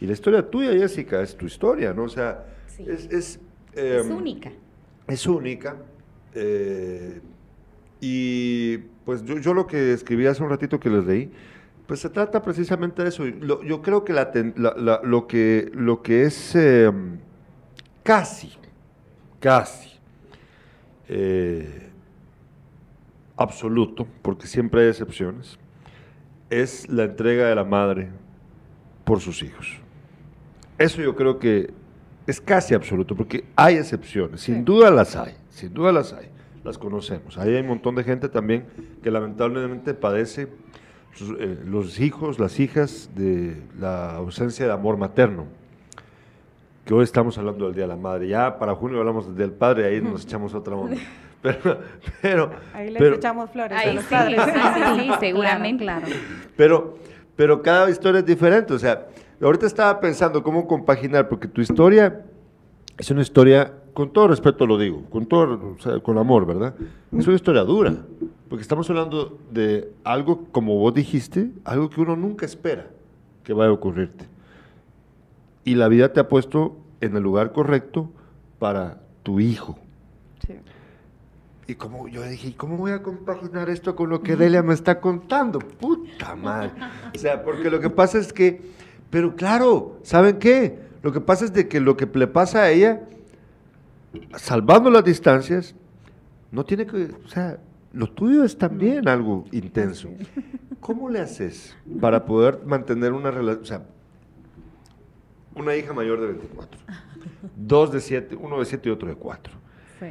[0.00, 2.04] Y la historia tuya, Jessica, es tu historia, ¿no?
[2.04, 2.44] O sea,
[2.78, 3.40] es, es,
[3.74, 4.52] em, única.
[5.08, 5.76] Es única.
[6.34, 7.20] Eh,
[8.00, 11.30] y pues yo, yo, lo que escribí hace un ratito que les leí,
[11.86, 13.24] pues se trata precisamente de eso.
[13.26, 17.18] yo creo que, la, lo, que lo que es em,
[18.02, 18.52] casi,
[19.38, 19.90] casi
[21.08, 21.90] eh,
[23.36, 25.58] absoluto, porque siempre hay excepciones,
[26.50, 28.10] es la entrega de la madre
[29.04, 29.78] por sus hijos.
[30.78, 31.72] Eso yo creo que
[32.26, 36.28] es casi absoluto, porque hay excepciones, sin duda las hay, sin duda las hay,
[36.64, 37.38] las conocemos.
[37.38, 38.64] Ahí hay un montón de gente también
[39.02, 40.48] que lamentablemente padece eh,
[41.20, 45.46] los hijos, las hijas de la ausencia de amor materno
[46.86, 48.28] que hoy estamos hablando del Día de la Madre.
[48.28, 50.96] Ya para junio hablamos del Padre, ahí nos echamos otra onda.
[51.42, 51.78] Pero,
[52.22, 54.40] pero, ahí les echamos flores a los padres.
[54.96, 55.84] Sí, seguramente.
[55.84, 56.06] Claro.
[56.56, 56.98] Pero,
[57.36, 58.72] pero cada historia es diferente.
[58.72, 59.06] O sea,
[59.40, 62.24] ahorita estaba pensando cómo compaginar, porque tu historia
[62.98, 66.74] es una historia, con todo respeto lo digo, con todo, con amor, ¿verdad?
[67.16, 67.94] Es una historia dura,
[68.48, 72.86] porque estamos hablando de algo, como vos dijiste, algo que uno nunca espera
[73.44, 74.26] que vaya a ocurrirte
[75.66, 78.08] y la vida te ha puesto en el lugar correcto
[78.58, 79.76] para tu hijo.
[80.46, 80.54] Sí.
[81.66, 85.00] Y como yo dije, ¿cómo voy a compaginar esto con lo que Delia me está
[85.00, 85.58] contando?
[85.58, 86.70] Puta madre.
[87.12, 88.62] O sea, porque lo que pasa es que,
[89.10, 90.78] pero claro, ¿saben qué?
[91.02, 93.02] Lo que pasa es de que lo que le pasa a ella,
[94.36, 95.74] salvando las distancias,
[96.52, 97.58] no tiene que, o sea,
[97.96, 100.10] lo tuyo es también algo intenso.
[100.80, 103.62] ¿Cómo le haces para poder mantener una relación?
[103.62, 103.86] O sea,
[105.54, 106.78] una hija mayor de 24.
[107.56, 109.54] Dos de 7, uno de 7 y otro de 4.
[109.98, 110.06] Sí.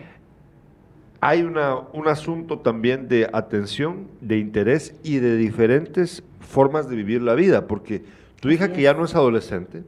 [1.21, 7.21] Hay una, un asunto también de atención, de interés y de diferentes formas de vivir
[7.21, 8.03] la vida, porque
[8.41, 9.83] tu hija que ya no es adolescente,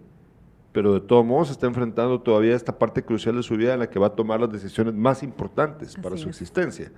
[0.71, 3.89] pero de todos modos está enfrentando todavía esta parte crucial de su vida en la
[3.89, 6.91] que va a tomar las decisiones más importantes para su existencia.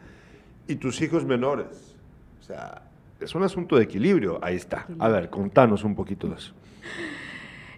[0.70, 1.96] Y tus hijos menores.
[2.40, 2.84] O sea,
[3.20, 4.40] es un asunto de equilibrio.
[4.42, 4.86] Ahí está.
[5.00, 6.54] A ver, contanos un poquito de eso.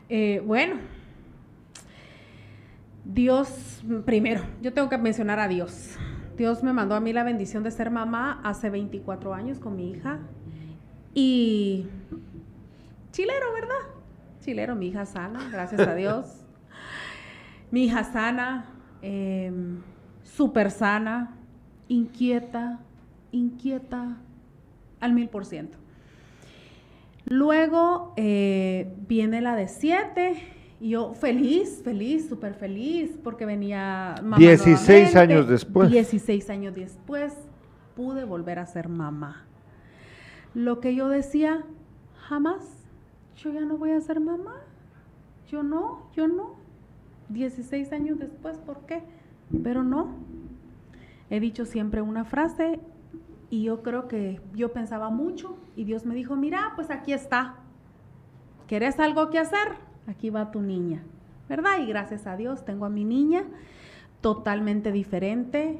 [0.10, 0.76] Eh, bueno,
[3.06, 5.96] Dios, primero, yo tengo que mencionar a Dios.
[6.38, 9.92] Dios me mandó a mí la bendición de ser mamá hace 24 años con mi
[9.92, 10.20] hija.
[11.14, 11.88] Y
[13.12, 13.76] chilero, ¿verdad?
[14.42, 16.26] Chilero, mi hija sana, gracias a Dios.
[17.72, 18.66] mi hija sana,
[19.02, 19.82] em,
[20.24, 21.38] súper sana,
[21.92, 22.80] inquieta,
[23.34, 24.18] inquieta
[25.02, 25.78] al mil por ciento.
[27.26, 30.42] Luego eh, viene la de 7
[30.80, 35.92] y yo feliz, feliz, súper feliz porque venía mamá 16 años después.
[35.92, 37.34] 16 años después
[37.96, 39.46] pude volver a ser mamá.
[40.54, 41.66] Lo que yo decía,
[42.16, 42.62] jamás,
[43.36, 44.56] yo ya no voy a ser mamá.
[45.50, 46.56] Yo no, yo no.
[47.30, 49.04] 16 años después, ¿por qué?
[49.62, 50.16] Pero no.
[51.32, 52.82] He dicho siempre una frase
[53.50, 57.56] y yo creo que yo pensaba mucho y Dios me dijo, mira, pues aquí está.
[58.68, 59.78] ¿Quieres algo que hacer?
[60.08, 61.04] Aquí va tu niña,
[61.48, 61.80] ¿verdad?
[61.80, 63.46] Y gracias a Dios tengo a mi niña
[64.20, 65.80] totalmente diferente.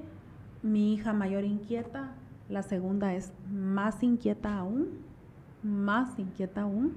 [0.64, 2.14] Mi hija mayor inquieta,
[2.48, 5.00] la segunda es más inquieta aún,
[5.64, 6.94] más inquieta aún.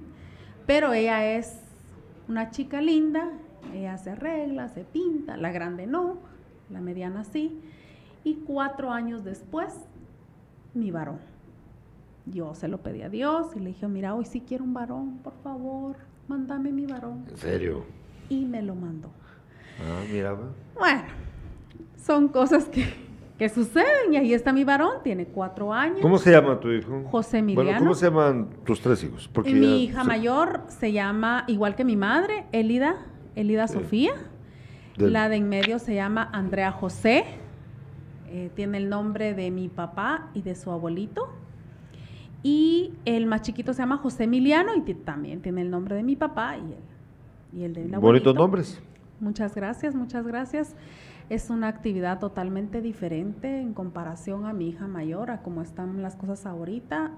[0.65, 1.59] Pero ella es
[2.29, 3.31] una chica linda,
[3.73, 6.19] ella se arregla, se pinta, la grande no,
[6.69, 7.59] la mediana sí.
[8.25, 9.71] Y cuatro años después,
[10.73, 11.19] mi varón.
[12.25, 15.19] Yo se lo pedí a Dios y le dije, mira, hoy sí quiero un varón,
[15.23, 15.95] por favor,
[16.27, 17.23] mándame mi varón.
[17.29, 17.85] ¿En serio?
[18.27, 19.09] Y me lo mandó.
[19.79, 20.35] Ah, mira.
[20.73, 21.03] Bueno,
[22.03, 22.91] son cosas que,
[23.37, 25.99] que suceden y ahí está mi varón, tiene cuatro años.
[26.01, 27.03] ¿Cómo se llama tu hijo?
[27.11, 27.63] José Emiliano.
[27.69, 29.29] Bueno, ¿cómo se llaman tus tres hijos?
[29.31, 34.13] Porque mi hija mayor se llama, igual que mi madre, Elida, Elida Sofía.
[34.97, 37.25] La de en medio se llama Andrea José.
[38.35, 41.29] Eh, tiene el nombre de mi papá y de su abuelito.
[42.43, 46.17] Y el más chiquito se llama José Emiliano y también tiene el nombre de mi
[46.17, 48.01] papá y el, y el de mi abuelito.
[48.01, 48.81] Bonitos nombres.
[49.21, 50.75] Muchas gracias, muchas gracias.
[51.29, 56.17] Es una actividad totalmente diferente en comparación a mi hija mayor, a cómo están las
[56.17, 57.11] cosas ahorita.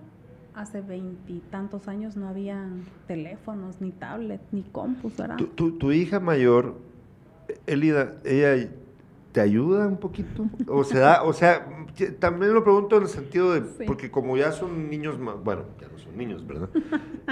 [0.53, 2.69] Hace veintitantos años no había
[3.07, 5.37] teléfonos, ni tablet, ni compus, ¿verdad?
[5.55, 6.77] Tu, hija mayor,
[7.65, 8.69] Elida, ella
[9.37, 10.47] te ayuda un poquito?
[10.67, 11.67] O sea, o sea,
[12.17, 15.99] también lo pregunto en el sentido de, porque como ya son niños, bueno, ya no
[15.99, 16.69] son niños, ¿verdad?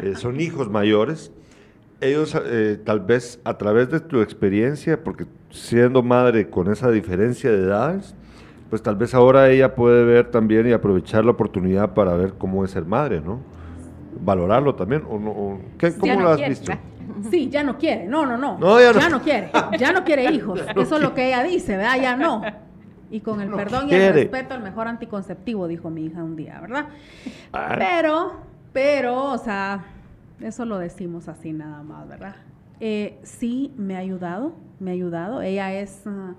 [0.03, 1.31] Eh, son hijos mayores
[2.01, 7.51] ellos eh, tal vez a través de tu experiencia, porque siendo madre con esa diferencia
[7.51, 8.13] de edades,
[8.69, 12.63] pues tal vez ahora ella puede ver también y aprovechar la oportunidad para ver cómo
[12.63, 13.39] es ser madre, ¿no?
[14.21, 15.59] Valorarlo también, o no,
[15.99, 16.71] ¿cómo lo has visto?
[17.29, 19.21] Sí, ya no quiere, no, no, no, ya, no.
[19.21, 22.01] quiere, ya no quiere hijos, eso es lo que ella dice, ¿verdad?
[22.01, 22.41] Ya no.
[23.09, 26.59] Y con el perdón y el respeto, el mejor anticonceptivo, dijo mi hija un día,
[26.59, 26.87] ¿verdad?
[27.53, 27.75] Ah.
[27.77, 28.33] Pero,
[28.73, 29.85] pero, o sea,
[30.41, 32.35] eso lo decimos así nada más, ¿verdad?
[32.79, 35.41] Eh, sí, me ha ayudado, me ha ayudado.
[35.41, 36.33] Ella es, ah,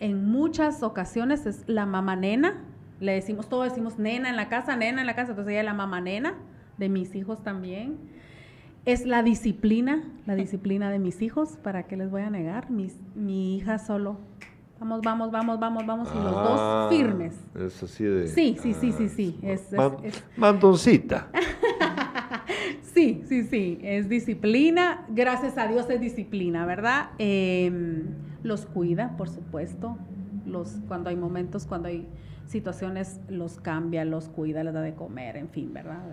[0.00, 2.62] en muchas ocasiones, es la mamá nena.
[3.00, 5.30] Le decimos, todos decimos nena en la casa, nena en la casa.
[5.30, 6.34] Entonces ella es la mamá nena
[6.76, 7.98] de mis hijos también.
[8.84, 12.70] Es la disciplina, la disciplina de mis hijos, ¿para qué les voy a negar?
[12.70, 14.18] mi hija solo,
[14.78, 17.34] vamos, vamos, vamos, vamos, vamos, y los dos ah, firmes.
[17.54, 18.28] Es así de...
[18.28, 19.38] Sí, sí, sí, sí, sí.
[19.42, 19.70] Es,
[20.36, 21.28] mandoncita.
[22.82, 25.04] Sí, sí, sí, es disciplina.
[25.08, 27.10] Gracias a Dios es disciplina, ¿verdad?
[27.18, 28.04] Em,
[28.44, 29.98] los cuida, por supuesto.
[30.46, 32.06] Los, cuando hay momentos, cuando hay
[32.46, 36.04] situaciones, los cambia, los cuida, les da de comer, en fin, ¿verdad?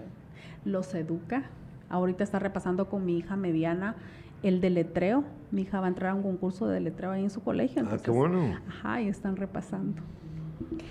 [0.66, 1.52] Los educa.
[1.92, 3.96] Ahorita está repasando con mi hija mediana
[4.44, 5.24] el deletreo.
[5.52, 7.84] Mi hija va a entrar a un concurso de deletreo ahí en su colegio.
[7.90, 8.58] ah, qué bueno.
[8.68, 10.02] Ajá, y están repasando.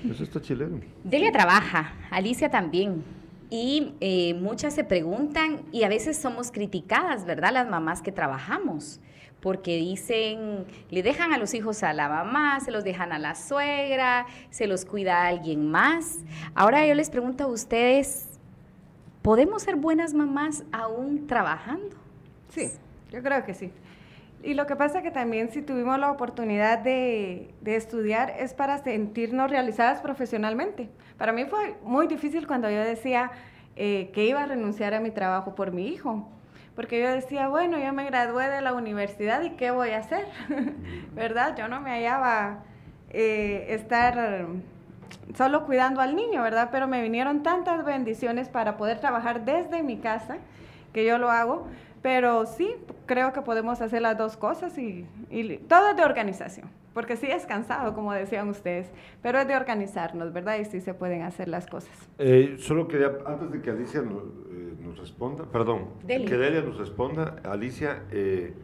[0.08, 0.80] Eso está chileno.
[1.04, 3.02] Delia trabaja, Alicia también
[3.50, 7.52] y eh, muchas se preguntan y a veces somos criticadas, ¿verdad?
[7.52, 9.00] Las mamás que trabajamos,
[9.40, 13.34] porque dicen, le dejan a los hijos a la mamá, se los dejan a la
[13.34, 16.20] suegra, se los cuida a alguien más.
[16.54, 18.29] Ahora yo les pregunto a ustedes,
[19.22, 21.96] ¿podemos ser buenas mamás aún trabajando?
[22.48, 22.70] Sí,
[23.10, 23.72] yo creo que sí.
[24.42, 28.54] Y lo que pasa es que también si tuvimos la oportunidad de, de, estudiar es
[28.54, 30.88] para sentirnos realizadas profesionalmente.
[31.18, 33.30] Para mí fue muy difícil cuando yo decía
[33.76, 36.28] eh, que iba a renunciar a mi trabajo por mi hijo.
[36.74, 40.26] Porque yo decía, bueno, yo me gradué de la universidad y ¿qué voy a hacer?
[41.14, 41.56] ¿Verdad?
[41.56, 42.64] Yo no me hallaba
[43.10, 44.46] eh, estar
[45.36, 46.68] solo cuidando al niño, ¿verdad?
[46.72, 50.38] Pero me vinieron tantas bendiciones para poder trabajar desde mi casa,
[50.92, 51.66] que yo lo hago,
[52.02, 52.74] pero sí,
[53.06, 55.06] creo que podemos hacer las dos cosas y,
[55.68, 58.90] todo es de organización, porque sí es cansado, como decían ustedes,
[59.22, 60.58] pero es de organizarnos, ¿verdad?
[60.58, 61.92] Y sí se pueden hacer las cosas.
[62.18, 67.36] Eh, solo quería, antes de que Alicia eh, nos, responda, perdón, que Delia nos responda,
[67.44, 68.54] Alicia, eh,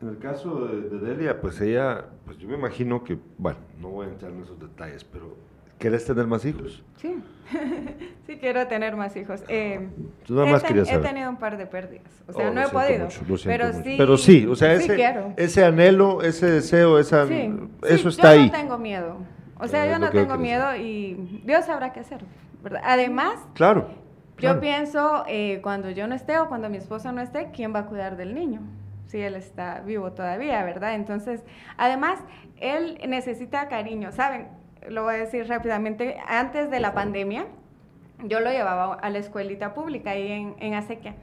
[0.00, 3.88] en el caso de, de, Delia, pues ella, pues yo me imagino que, bueno, no
[3.88, 5.34] voy a entrar en esos detalles, pero
[5.78, 6.84] ¿Quieres tener más hijos?
[6.98, 7.16] Sí,
[8.26, 9.42] sí quiero tener más hijos.
[9.48, 9.88] Eh,
[10.28, 13.08] he, tenido un par de pérdidas, o sea, oh, no he podido,
[13.44, 17.26] pero sí, pero sí, o sea, ese, ese anhelo, ese deseo, esa,
[17.82, 18.46] eso está ahí.
[18.46, 19.16] Yo no tengo miedo,
[19.58, 22.20] o sea, yo no tengo miedo y Dios sabrá qué hacer,
[22.62, 22.82] ¿verdad?
[22.84, 23.88] Además, claro,
[24.38, 27.80] yo pienso eh, cuando yo no esté o cuando mi esposo no esté, ¿quién va
[27.80, 28.60] a cuidar del niño?
[29.10, 30.94] Si él está vivo todavía, ¿verdad?
[30.94, 31.42] Entonces,
[31.76, 32.20] además,
[32.60, 34.60] él necesita cariño, ¿saben?
[34.88, 37.46] lo voy a decir rápidamente, antes de la pandemia,
[38.24, 41.14] yo lo llevaba a la escuelita pública ahí en, en Acequia.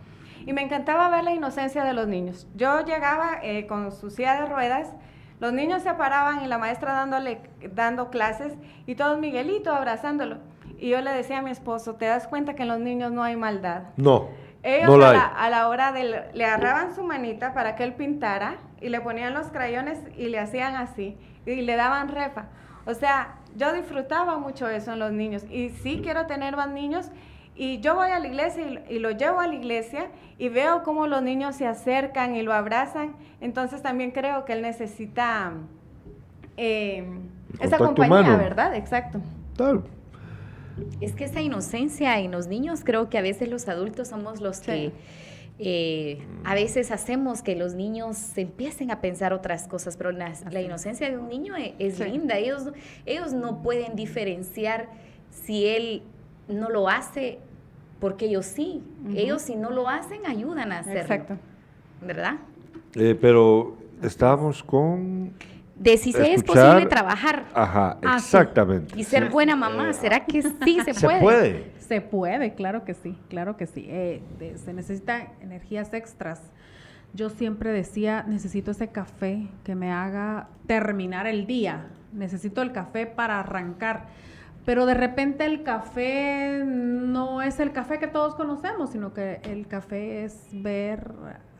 [0.46, 2.48] Y me encantaba ver la inocencia de los niños.
[2.56, 4.94] Yo llegaba eh, con su silla de ruedas,
[5.40, 7.40] los niños se paraban y la maestra dándole,
[7.74, 8.54] dando clases
[8.86, 10.38] y todos Miguelito abrazándolo.
[10.80, 13.24] Y yo le decía a mi esposo, ¿te das cuenta que en los niños no
[13.24, 13.84] hay maldad?
[13.98, 14.30] No.
[14.68, 17.84] Ellos no la a, la, a la hora de, le agarraban su manita para que
[17.84, 22.46] él pintara y le ponían los crayones y le hacían así y le daban refa.
[22.86, 27.10] O sea, yo disfrutaba mucho eso en los niños y sí quiero tener más niños
[27.56, 30.84] y yo voy a la iglesia y, y lo llevo a la iglesia y veo
[30.84, 33.16] cómo los niños se acercan y lo abrazan.
[33.42, 35.54] Entonces también creo que él necesita
[36.58, 37.04] eh,
[37.60, 38.38] esa compañía, humano.
[38.38, 38.76] ¿verdad?
[38.76, 39.22] Exacto.
[41.02, 44.58] Es que esa inocencia en los niños, creo que a veces los adultos somos los
[44.58, 44.66] Sí.
[44.66, 44.92] que
[45.60, 50.62] eh, a veces hacemos que los niños empiecen a pensar otras cosas, pero la, la
[50.62, 52.04] inocencia de un niño e- es, Sí.
[52.04, 52.38] linda.
[52.38, 52.70] Ellos,
[53.08, 54.88] ellos no pueden diferenciar
[55.32, 56.04] si él
[56.48, 57.40] no lo hace
[58.00, 58.84] porque ellos sí.
[59.16, 61.02] Ellos si no lo hacen, ayudan a hacerlo.
[61.02, 61.38] Exacto.
[62.06, 62.36] ¿Verdad?
[62.94, 65.34] Eh, pero estábamos con...
[65.80, 69.00] De si se es posible trabajar Ajá, exactamente.
[69.00, 71.20] y ser buena mamá, ¿será que sí se Se puede?
[71.22, 71.72] puede.
[71.80, 73.86] Se puede, claro que sí, claro que sí.
[73.88, 76.42] Eh, de- se necesitan energías extras.
[77.14, 81.88] Yo siempre decía, necesito ese café que me haga terminar el día.
[82.12, 84.08] Necesito el café para arrancar.
[84.66, 89.68] Pero de repente el café no es el café que todos conocemos, sino que el
[89.68, 91.12] café es ver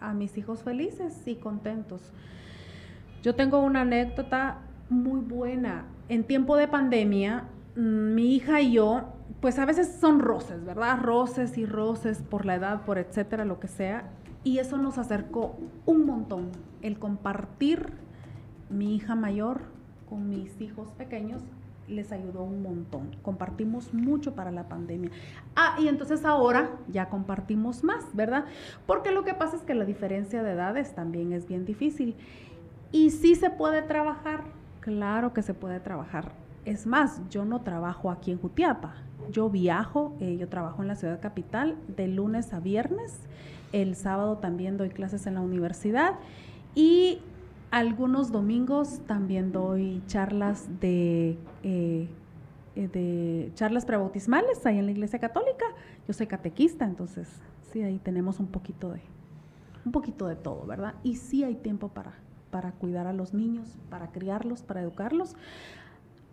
[0.02, 2.12] a mis hijos felices y contentos.
[3.24, 5.86] Yo tengo una anécdota muy buena.
[6.10, 11.00] En tiempo de pandemia, mm, mi hija y yo, pues a veces son roces, ¿verdad?
[11.02, 14.10] Roces y roces por la edad, por etcétera, lo que sea.
[14.44, 16.50] Y eso nos acercó un montón.
[16.82, 17.94] El compartir
[18.70, 19.62] mi hija mayor
[20.10, 21.42] con mis hijos pequeños
[21.88, 23.16] les ayudó un montón.
[23.22, 25.12] Compartimos mucho para la pandemia.
[25.56, 28.46] Ah, y entonces ahora ya compartimos más, ¿verdad?
[28.86, 32.16] Porque lo que pasa es que la diferencia de edades también es bien difícil.
[32.92, 34.44] Y sí se puede trabajar,
[34.80, 36.32] claro que se puede trabajar.
[36.66, 38.96] Es más, yo no trabajo aquí en Jutiapa.
[39.32, 43.20] Yo viajo, eh, yo trabajo en la ciudad capital de lunes a viernes.
[43.72, 46.16] El sábado también doy clases en la universidad.
[46.76, 47.20] Y
[47.72, 52.08] algunos domingos también doy charlas de, eh,
[52.76, 55.66] eh, de charlas prebautismales ahí en la iglesia católica.
[56.08, 57.28] Yo soy catequista, entonces
[57.72, 59.02] sí, ahí tenemos un poquito de,
[59.86, 60.96] un poquito de todo, ¿verdad?
[61.04, 62.14] Y sí hay tiempo para,
[62.50, 65.36] para cuidar a los niños, para criarlos, para educarlos.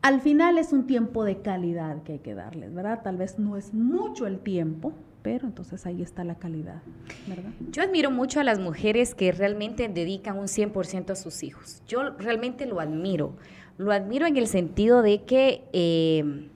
[0.03, 3.01] Al final es un tiempo de calidad que hay que darles, ¿verdad?
[3.03, 6.83] Tal vez no es mucho el tiempo, pero entonces ahí está la calidad,
[7.27, 7.51] ¿verdad?
[7.71, 11.83] Yo admiro mucho a las mujeres que realmente dedican un 100% a sus hijos.
[11.89, 13.35] Yo realmente lo admiro.
[13.79, 16.51] Lo admiro en el sentido de que eh,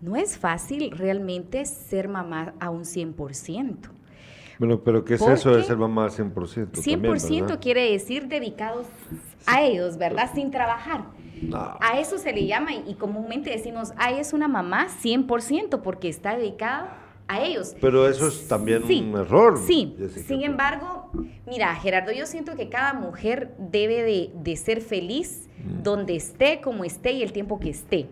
[0.00, 3.90] no es fácil realmente ser mamá a un 100%.
[4.60, 6.70] Bueno, pero ¿qué es ¿Por eso de ser mamá al 100%?
[6.72, 8.86] 100% también, quiere decir dedicados
[9.46, 10.30] a ellos, ¿verdad?
[10.32, 11.06] Sin trabajar.
[11.42, 11.76] No.
[11.80, 16.08] A eso se le llama y, y comúnmente decimos, ay, es una mamá 100% porque
[16.08, 17.74] está dedicada a ellos.
[17.80, 19.58] Pero eso es también Sí, un error.
[19.66, 20.26] Sí, Jessica.
[20.28, 21.10] sin embargo,
[21.46, 25.82] mira, Gerardo, yo siento que cada mujer debe de, de ser feliz Mm.
[25.82, 28.06] donde esté, como esté y el tiempo que esté.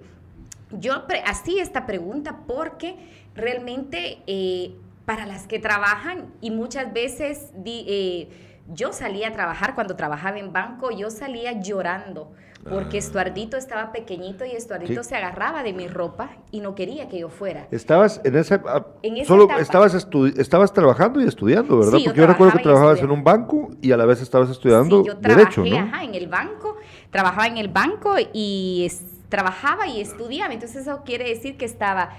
[0.71, 0.93] Yo
[1.25, 2.97] así esta pregunta porque
[3.35, 4.75] realmente eh,
[5.09, 8.29] para las que trabajan y muchas veces di- eh,
[8.75, 12.31] yo salía a trabajar cuando trabajaba en banco, yo salía llorando
[12.68, 15.05] porque Estuardito estaba pequeñito y Estuardito Ah.
[15.05, 17.66] Se agarraba de mi ropa y no quería que yo fuera.
[17.71, 19.62] Estabas en esa, ah, En esa solo etapa.
[19.62, 19.94] estabas
[20.37, 21.97] estabas trabajando y estudiando, ¿verdad?
[21.97, 25.01] Sí, Porque yo recuerdo que trabajabas en un banco y a la vez estabas estudiando
[25.01, 25.79] Sí, yo trabajé derecho, ¿no?
[25.79, 26.77] ajá, en el banco,
[27.11, 30.53] trabajaba en el banco y es- trabajaba y estudiaba.
[30.53, 32.11] Entonces eso quiere decir que estaba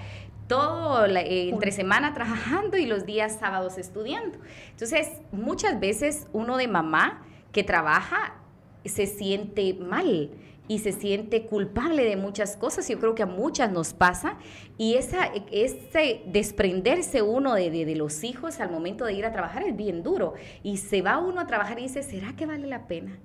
[0.50, 4.38] todo la- eh, entre semana trabajando y los días sábados estudiando.
[4.72, 8.36] Entonces muchas veces uno de mamá que trabaja
[8.84, 10.32] se siente mal
[10.68, 12.88] y se siente culpable de muchas cosas.
[12.90, 14.38] Yo creo que a muchas nos pasa.
[14.78, 19.32] Y esa, ese desprenderse uno de, de- de los hijos al momento de ir a
[19.32, 20.34] trabajar es bien duro.
[20.62, 23.18] Y se va uno a trabajar y dice, ¿será que vale la pena?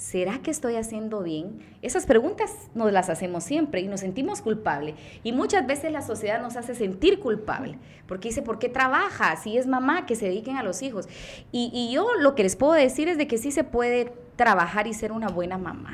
[0.00, 1.58] ¿Será que estoy haciendo bien?
[1.82, 4.94] Esas preguntas nos las hacemos siempre y nos sentimos culpables.
[5.22, 7.76] Y muchas veces la sociedad nos hace sentir culpable,
[8.08, 9.36] porque dice, ¿por qué trabaja?
[9.36, 11.06] Si es mamá, que se dediquen a los hijos.
[11.52, 14.86] Y, y yo lo que les puedo decir es de que sí se puede trabajar
[14.86, 15.92] y ser una buena mamá.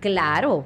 [0.00, 0.64] Claro,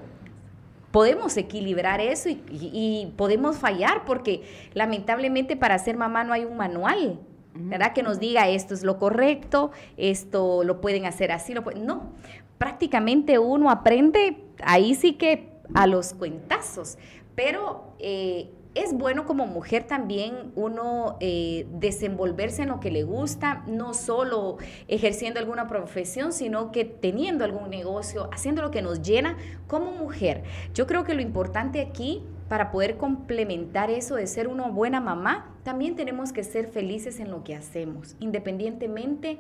[0.90, 2.70] podemos equilibrar eso y, y-
[3.02, 7.20] y podemos fallar porque lamentablemente para ser mamá no hay un manual,
[7.54, 7.92] ¿verdad?
[7.92, 11.86] Que nos diga esto es lo correcto, esto lo pueden hacer así, lo pueden...
[11.86, 12.12] No,
[12.58, 16.98] prácticamente uno aprende ahí sí que a los cuentazos,
[17.34, 23.64] pero eh, es bueno como mujer también uno eh, desenvolverse en lo que le gusta,
[23.66, 29.36] no solo ejerciendo alguna profesión, sino que teniendo algún negocio, haciendo lo que nos llena
[29.66, 30.44] como mujer.
[30.72, 35.54] Yo creo que lo importante aquí para poder complementar eso de ser una buena mamá,
[35.62, 39.38] también tenemos que ser felices en lo que hacemos, independientemente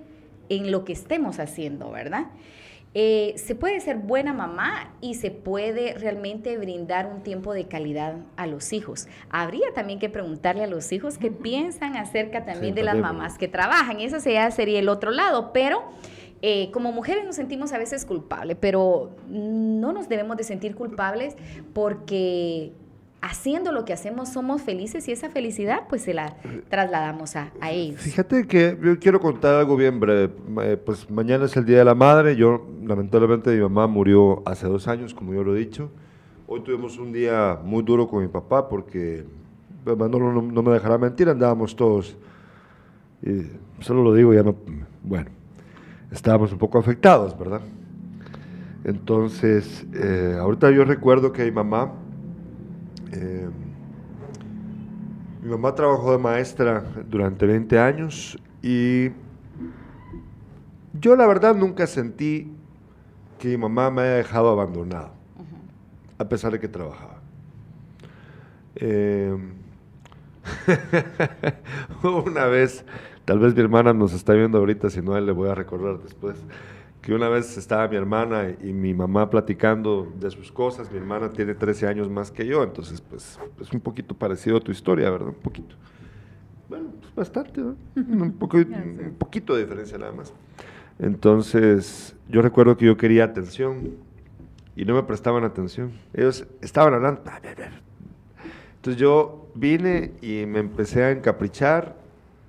[0.48, 2.26] en lo que estemos haciendo, ¿verdad?
[2.92, 8.16] Eh, se puede ser buena mamá y se puede realmente brindar un tiempo de calidad
[8.36, 9.06] a los hijos.
[9.30, 13.46] Habría también que preguntarle a los hijos qué piensan acerca también de las mamás que
[13.46, 14.00] trabajan.
[14.00, 15.82] Eso sería, sería el otro lado, pero...
[16.42, 21.36] Eh, como mujeres nos sentimos a veces culpables, pero no nos debemos de sentir culpables
[21.74, 22.72] porque
[23.22, 26.36] haciendo lo que hacemos somos felices y esa felicidad pues se la
[26.68, 28.00] trasladamos a, ellos.
[28.00, 30.32] Fíjate que yo quiero contar algo bien breve.
[30.62, 32.36] Eh, pues mañana es el Día de la Madre.
[32.36, 35.90] Yo lamentablemente mi mamá murió hace dos años, como yo lo he dicho.
[36.46, 39.24] Hoy tuvimos un día muy duro con mi papá porque
[39.84, 42.16] pues, no, no, me dejará mentir, andábamos todos.
[43.22, 43.46] Y
[43.80, 44.54] solo lo digo, ya no.
[45.02, 45.30] Bueno,
[46.10, 47.60] estábamos un poco afectados, ¿verdad?
[48.82, 51.92] Entonces, eh, ahorita yo recuerdo que mi mamá
[53.12, 53.48] eh,
[55.42, 59.10] mi mamá trabajó de maestra durante 20 años y
[60.92, 62.52] yo la verdad nunca sentí
[63.38, 65.12] que mi mamá me haya dejado abandonado,
[66.18, 67.20] a pesar de que trabajaba.
[68.76, 69.34] Eh,
[72.02, 72.84] una vez,
[73.24, 76.36] tal vez mi hermana nos está viendo ahorita, si no, le voy a recordar después
[77.02, 81.30] que una vez estaba mi hermana y mi mamá platicando de sus cosas, mi hermana
[81.30, 85.10] tiene 13 años más que yo, entonces pues es un poquito parecido a tu historia,
[85.10, 85.28] ¿verdad?
[85.28, 85.74] Un poquito.
[86.68, 87.76] Bueno, pues bastante, ¿no?
[87.96, 90.32] un, poco, un poquito de diferencia nada más.
[90.98, 93.96] Entonces yo recuerdo que yo quería atención
[94.76, 95.92] y no me prestaban atención.
[96.12, 97.22] Ellos estaban hablando.
[98.76, 101.96] Entonces yo vine y me empecé a encaprichar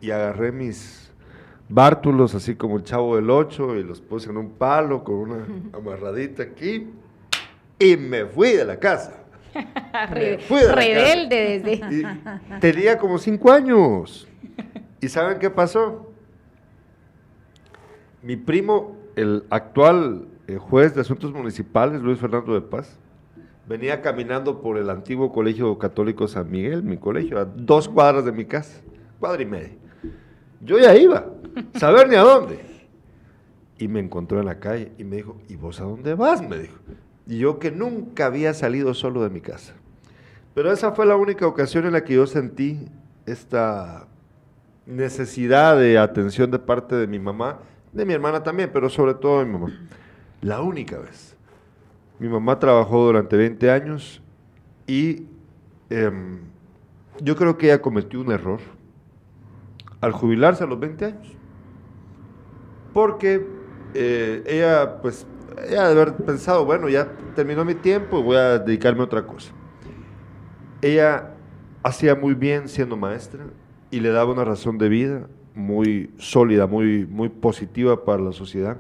[0.02, 1.01] y agarré mis
[1.74, 5.45] bártulos, así como el chavo del 8, y los puse en un palo con una
[5.74, 6.88] amarradita aquí,
[7.80, 9.17] y me fui de la casa.
[10.11, 12.07] Rebelde desde.
[12.59, 14.28] tenía como cinco años.
[15.01, 16.11] ¿Y saben qué pasó?
[18.22, 22.97] Mi primo, el actual eh, juez de asuntos municipales, Luis Fernando de Paz,
[23.67, 28.32] venía caminando por el antiguo colegio católico San Miguel, mi colegio, a dos cuadras de
[28.32, 28.82] mi casa,
[29.19, 29.81] cuadra y media.
[30.64, 31.26] Yo ya iba,
[31.76, 32.59] saber ni a dónde.
[33.78, 36.41] Y me encontró en la calle y me dijo, ¿y vos a dónde vas?
[36.41, 36.78] Me dijo.
[37.26, 39.74] Y yo que nunca había salido solo de mi casa.
[40.53, 42.88] Pero esa fue la única ocasión en la que yo sentí
[43.26, 44.07] esta
[44.86, 47.59] necesidad de atención de parte de mi mamá,
[47.91, 49.72] de mi hermana también, pero sobre todo de mi mamá.
[50.41, 51.36] La única vez.
[52.20, 54.22] Mi mamá trabajó durante 20 años
[54.86, 55.26] y
[55.89, 56.39] em,
[57.20, 58.59] yo creo que ella cometió un error
[60.02, 61.28] al jubilarse a los 20 años.
[62.93, 63.47] Porque
[63.93, 65.26] eh, ella, pues,
[65.68, 69.54] ella de haber pensado, bueno, ya terminó mi tiempo, voy a dedicarme a otra cosa.
[70.82, 71.36] Ella
[71.84, 73.45] hacía muy bien siendo maestra
[73.91, 78.78] y le daba una razón de vida muy sólida, muy, muy positiva para la sociedad.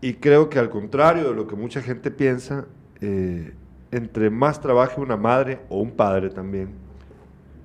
[0.00, 2.66] Y creo que al contrario de lo que mucha gente piensa,
[3.00, 3.52] eh,
[3.90, 6.70] entre más trabaje una madre o un padre también,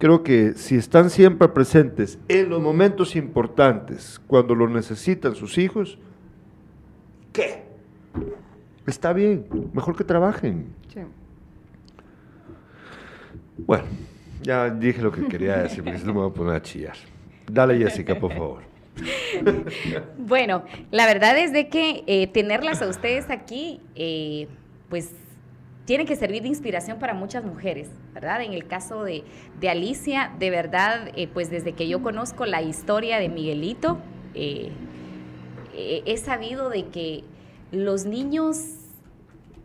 [0.04, 5.98] creo que si están siempre presentes en los momentos importantes, cuando lo necesitan sus hijos,
[7.32, 7.64] ¿qué?
[8.86, 10.66] Está bien, mejor que trabajen.
[10.94, 11.00] Sí.
[13.60, 13.86] Bueno,
[14.42, 16.98] ya dije lo que quería decir, porque si no me voy a poner a chillar.
[17.50, 18.64] Dale, Jessica, por favor.
[20.18, 24.50] bueno, la verdad es de que eh, tenerlas a ustedes aquí, eh,
[24.90, 25.12] pues
[25.86, 28.42] tiene que servir de inspiración para muchas mujeres, ¿verdad?
[28.42, 29.24] En el caso de,
[29.68, 33.98] Alicia, de verdad, eh, pues desde que yo conozco la historia de Miguelito,
[34.34, 34.70] eh,
[35.74, 37.24] eh, he sabido de que
[37.72, 38.58] los niños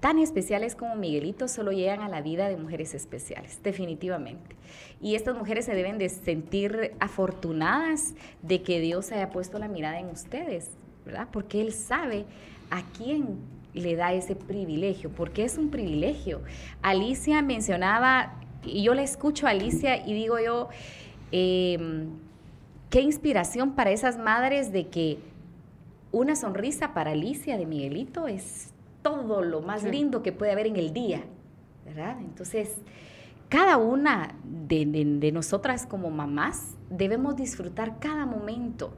[0.01, 4.57] tan especiales como Miguelito solo llegan a la vida de mujeres especiales, definitivamente.
[5.01, 9.99] Y estas mujeres se deben de sentir afortunadas de que Dios haya puesto la mirada
[9.99, 10.71] en ustedes,
[11.05, 11.29] ¿verdad?
[11.33, 12.25] Porque Él sabe
[12.71, 13.39] a quién
[13.81, 16.41] le da ese privilegio, porque es un privilegio.
[16.83, 20.69] Alicia mencionaba, y yo le escucho a Alicia y digo yo,
[21.33, 22.09] em,
[22.91, 25.19] qué inspiración para esas madres de que
[26.13, 28.73] una sonrisa para Alicia de Miguelito es
[29.03, 31.23] todo lo más lindo que puede haber en el día,
[31.85, 32.19] ¿verdad?
[32.21, 32.77] Entonces,
[33.49, 38.93] cada una de, nosotras como mamás debemos disfrutar cada momento.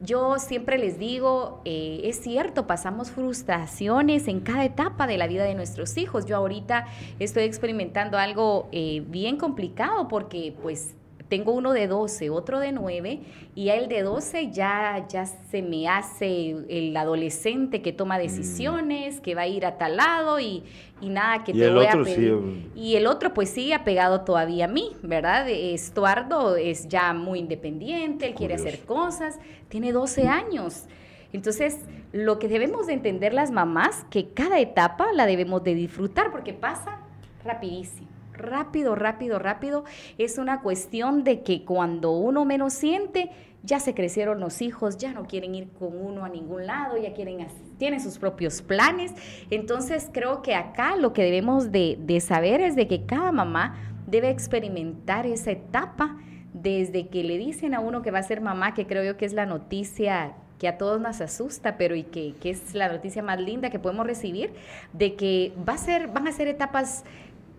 [0.00, 5.44] Yo siempre les digo, eh, es cierto, pasamos frustraciones en cada etapa de la vida
[5.44, 6.26] de nuestros hijos.
[6.26, 6.86] Yo ahorita
[7.18, 10.94] estoy experimentando algo eh, bien complicado porque pues
[11.34, 13.18] tengo uno de 12, otro de 9,
[13.56, 18.20] y el de 12 ya, ya se me hace el adolescente que toma mm.
[18.20, 20.62] decisiones, que va a ir a tal lado y,
[21.02, 22.70] nada que te voy a pedir.
[22.76, 25.48] Y el otro pues sigue apegado todavía a mí, ¿verdad?
[25.48, 30.84] Estuardo es ya muy independiente, él quiere hacer cosas, tiene 12 años.
[31.32, 31.80] Entonces,
[32.12, 36.52] lo que debemos de entender las mamás, que cada etapa la debemos de disfrutar porque
[36.54, 37.00] pasa
[37.44, 39.84] rapidísimo rápido, rápido, rápido.
[40.18, 43.30] Es una cuestión de que cuando uno menos siente,
[43.62, 47.14] ya se crecieron los hijos, ya no quieren ir con uno a ningún lado, ya
[47.14, 47.46] quieren,
[47.78, 49.12] tienen sus propios planes.
[49.50, 53.76] Entonces creo que acá lo que debemos de, de saber es de que cada mamá
[54.06, 56.18] debe experimentar esa etapa
[56.52, 59.24] desde que le dicen a uno que va a ser mamá, que creo yo que
[59.24, 63.22] es la noticia que a todos nos asusta, pero y que, que, es la noticia
[63.22, 64.52] más linda que podemos recibir,
[64.92, 67.04] de que va a ser, van a ser etapas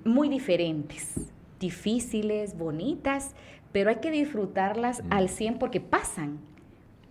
[0.06, 1.16] muy diferentes,
[1.60, 3.36] difíciles, bonitas,
[3.72, 5.08] pero hay que disfrutarlas mm.
[5.10, 6.40] al 100 porque pasan,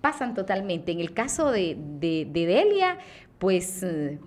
[0.00, 0.92] pasan totalmente.
[0.92, 2.98] En el caso de, Delia,
[3.38, 4.18] pues eh,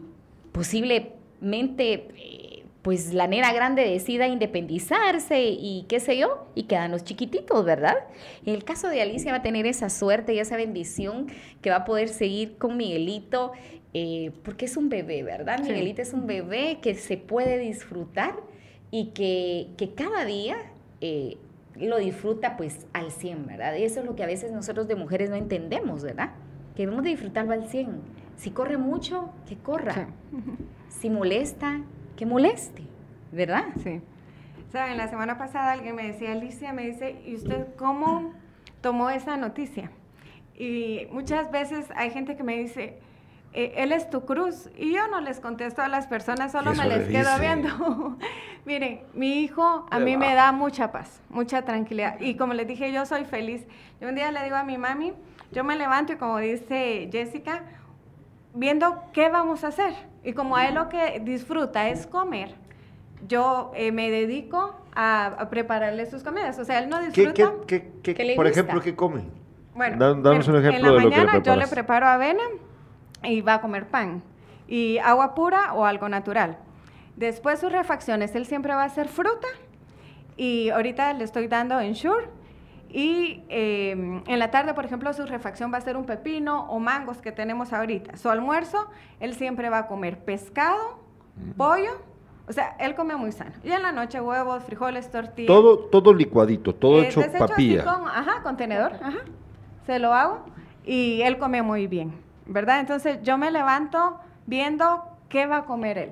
[0.51, 2.47] posiblemente eh,
[2.88, 7.95] pues la nena grande decida independizarse y qué sé yo, y quedan los chiquititos, ¿verdad?
[8.45, 11.28] En el caso de Alicia va a tener esa suerte y esa bendición
[11.61, 13.51] que va a poder seguir con Miguelito,
[13.93, 15.59] eh, porque es un bebé, ¿verdad?
[15.59, 18.36] Miguelito es un bebé que se puede disfrutar
[18.91, 20.57] y que, cada día
[21.01, 21.38] eh,
[21.75, 23.75] lo disfruta pues al 100, ¿verdad?
[23.75, 26.31] Y eso es lo que a veces nosotros de mujeres no entendemos, ¿verdad?
[26.75, 28.01] Que debemos de disfrutarlo al 100.
[28.38, 30.07] Si corre mucho, que corra.
[30.89, 31.81] Si molesta,
[32.15, 32.83] que moleste,
[33.31, 33.65] ¿verdad?
[33.83, 34.01] Sí.
[34.71, 38.33] Saben, la semana pasada alguien me decía, Alicia, me dice, ¿y usted cómo
[38.81, 39.91] tomó esa noticia?
[40.55, 42.97] Y muchas veces hay gente que me dice,
[43.53, 44.69] eh, él es tu cruz.
[44.77, 48.17] Y yo no les contesto a las personas, solo me les quedo viendo.
[48.68, 52.20] Miren, mi hijo a mí me da mucha paz, mucha tranquilidad.
[52.20, 53.65] Y como les dije, yo soy feliz.
[54.01, 55.13] Yo un día le digo a mi mami,
[55.53, 57.63] yo me levanto y como dice Jessica,
[58.53, 59.93] viendo qué vamos a hacer.
[60.22, 62.55] Y como a él lo que disfruta es comer,
[63.26, 66.59] yo eh, me dedico a, prepararle sus comidas.
[66.59, 67.53] O sea, él no disfruta.
[67.68, 69.22] ¿Qué, qué, por ejemplo, qué come?
[69.76, 72.43] Bueno, danos un ejemplo en la mañana yo le preparo avena
[73.24, 74.22] y va a comer pan.
[74.68, 76.57] Y agua pura o algo natural.
[77.18, 79.47] Después sus refacciones, él siempre va a hacer fruta.
[80.38, 82.30] Y ahorita le estoy dando Ensure.
[82.89, 86.80] Y em, en la tarde, por ejemplo, su refacción va a ser un pepino o
[86.80, 88.15] mangos que tenemos ahorita.
[88.15, 88.88] Su almuerzo,
[89.20, 90.99] él siempre va a comer pescado,
[91.57, 91.91] pollo.
[92.47, 93.51] O sea, él come muy sano.
[93.61, 95.47] Y en la noche huevos, frijoles, tortillas.
[95.47, 97.84] Todo, todo licuadito, todo hecho papilla.
[97.84, 99.20] Con, ajá, contenedor, ajá.
[99.86, 100.45] Se lo hago
[100.86, 102.28] y él come muy bien.
[102.47, 102.80] ¿verdad?
[102.80, 106.11] Entonces yo me levanto viendo qué va a comer él.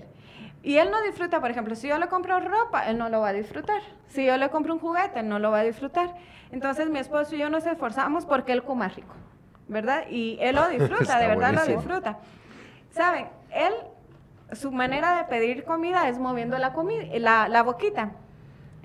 [0.65, 3.27] Y él no disfruta, por ejemplo, si yo le compro ropa, él no lo va
[3.29, 3.83] a disfrutar.
[4.07, 6.15] Si yo le compro un juguete, él no lo va a disfrutar.
[6.51, 9.13] Entonces mi esposo y yo nos esforzamos porque él coma rico,
[9.67, 10.05] ¿verdad?
[10.09, 12.17] Y él lo disfruta, de verdad lo disfruta.
[12.89, 13.27] ¿Saben?
[13.51, 13.73] Él,
[14.53, 18.13] su manera de pedir comida es moviendo la, comida, la, la boquita.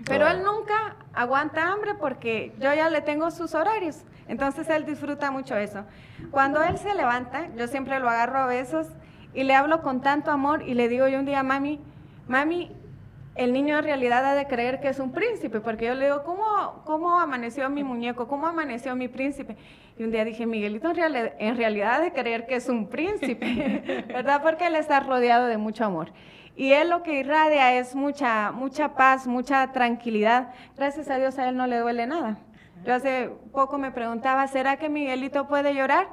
[0.05, 4.05] Pero él nunca aguanta hambre porque yo ya le tengo sus horarios.
[4.29, 5.87] Entonces él disfruta mucho eso.
[6.31, 8.87] Cuando él se levanta, yo siempre lo agarro a besos
[9.35, 11.81] y le hablo con tanto amor y le digo yo un día, mami,
[12.29, 12.71] mami,
[13.37, 16.25] el niño en realidad ha de creer que es un príncipe, porque yo le digo,
[16.25, 18.27] ¿cómo, cómo amaneció mi muñeco?
[18.29, 19.57] ¿Cómo amaneció mi príncipe?
[19.99, 24.43] Y un día dije, Miguelito, en, realidad ha de creer que es un príncipe, ¿verdad?
[24.43, 26.13] Porque él está rodeado de mucho amor.
[26.57, 30.53] Y él lo que irradia es mucha, mucha paz, mucha tranquilidad.
[30.77, 32.39] Gracias a Dios a él no le duele nada.
[32.85, 36.09] Yo hace poco me preguntaba, ¿será que Miguelito puede llorar?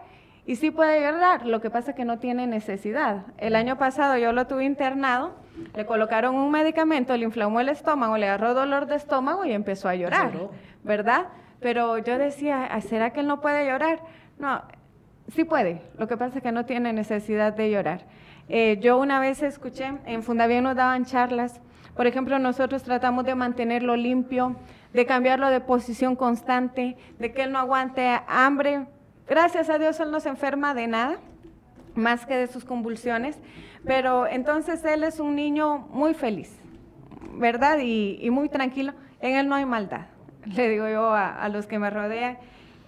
[0.47, 3.25] Y sí puede llorar, lo que pasa es que no tiene necesidad.
[3.37, 5.35] El año pasado yo lo tuve internado,
[5.75, 9.89] le colocaron un medicamento, le inflamó el estómago, le agarró dolor de estómago y empezó
[9.89, 10.31] a llorar,
[10.83, 11.25] ¿verdad?
[11.59, 13.99] Pero yo decía, ¿será que él no puede llorar?
[14.39, 14.63] No,
[15.27, 18.05] sí puede, lo que pasa es que no tiene necesidad de llorar.
[18.47, 21.59] Eh, yo una vez escuché, en Fundavien nos daban charlas,
[21.97, 24.55] por ejemplo, nosotros tratamos de mantenerlo limpio,
[24.93, 28.85] de cambiarlo de posición constante, de que él no aguante hambre.
[29.29, 31.19] Gracias a Dios él no se enferma de nada,
[31.95, 33.37] más que de sus convulsiones,
[33.85, 36.51] pero entonces él es un niño muy feliz,
[37.33, 37.79] ¿verdad?
[37.81, 38.93] Y, muy tranquilo.
[39.19, 40.07] En él no hay maldad,
[40.45, 42.37] le digo yo a, los que me rodean.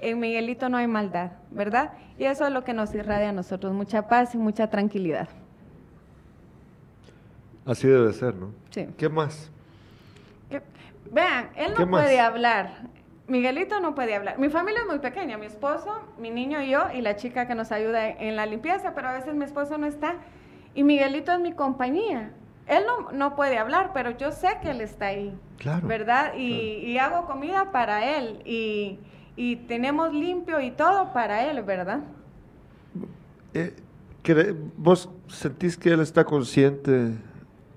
[0.01, 1.91] En Miguelito no hay maldad, ¿verdad?
[2.17, 5.27] Y eso es lo que nos irradia a nosotros, mucha paz y mucha tranquilidad.
[7.65, 8.53] Así debe ser, ¿no?
[8.69, 8.87] Sí.
[8.97, 9.51] ¿Qué más?
[11.11, 12.87] Vean, él no puede hablar.
[13.29, 14.39] Miguelito no puede hablar.
[14.39, 17.55] Mi familia es muy pequeña, mi esposo, mi niño y yo, y la chica que
[17.55, 20.15] nos ayuda en la limpieza, pero a veces mi esposo no está.
[20.73, 22.31] Y Miguelito es mi compañía.
[22.67, 25.33] Él no, no puede hablar, pero yo sé que él está ahí.
[25.57, 25.87] Claro.
[25.87, 26.33] ¿Verdad?
[26.37, 28.41] Y, hago comida para él.
[28.45, 28.99] Y,
[29.35, 32.01] y, tenemos limpio y todo para él, ¿verdad?
[33.53, 33.73] Eh,
[34.77, 37.13] ¿Vos sentís que él está consciente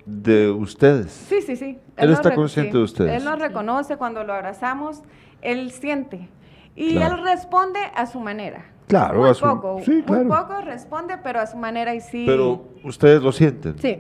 [0.05, 1.11] de ustedes?
[1.13, 1.79] Sí, sí, sí.
[1.97, 3.13] Él, está consciente de ustedes.
[3.13, 5.03] Él nos reconoce cuando lo abrazamos,
[5.43, 6.29] él siente.
[6.75, 8.65] Y él responde a su manera.
[8.89, 12.25] Claro, muy a su, poco, sí, muy poco responde, pero a su manera y sí.
[12.27, 13.79] Pero ustedes lo sienten.
[13.79, 13.99] Sí,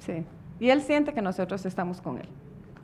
[0.00, 0.24] sí.
[0.60, 2.28] Y él siente que nosotros estamos con él.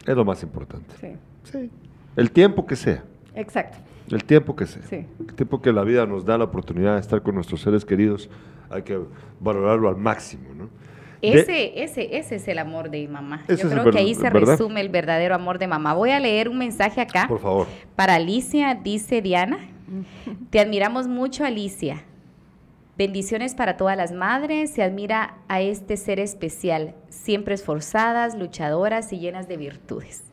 [0.06, 0.94] Es lo más importante.
[1.00, 1.16] Sí.
[1.44, 1.70] Sí.
[2.16, 3.02] El tiempo que sea.
[3.34, 3.78] Exacto.
[4.10, 4.82] El tiempo que sea.
[4.82, 5.06] Sí.
[5.20, 8.28] El tiempo que la vida nos da la oportunidad de estar con nuestros seres queridos,
[8.68, 9.00] hay que
[9.40, 10.68] valorarlo al máximo, ¿no?
[11.22, 13.44] Ese, ese, ese es el amor de mamá.
[13.48, 15.94] Yo creo que ahí se resume el verdadero amor de mamá.
[15.94, 17.26] Voy a leer un mensaje acá.
[17.28, 17.66] Por favor.
[17.94, 19.58] Para Alicia, dice Diana.
[20.50, 22.02] Te admiramos mucho, Alicia.
[22.98, 24.72] Bendiciones para todas las madres.
[24.72, 30.24] Se admira a este ser especial, siempre esforzadas, luchadoras y llenas de virtudes.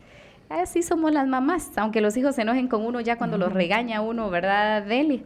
[0.50, 4.02] Así somos las mamás, aunque los hijos se enojen con uno ya cuando los regaña
[4.02, 5.24] uno, ¿verdad, Deli?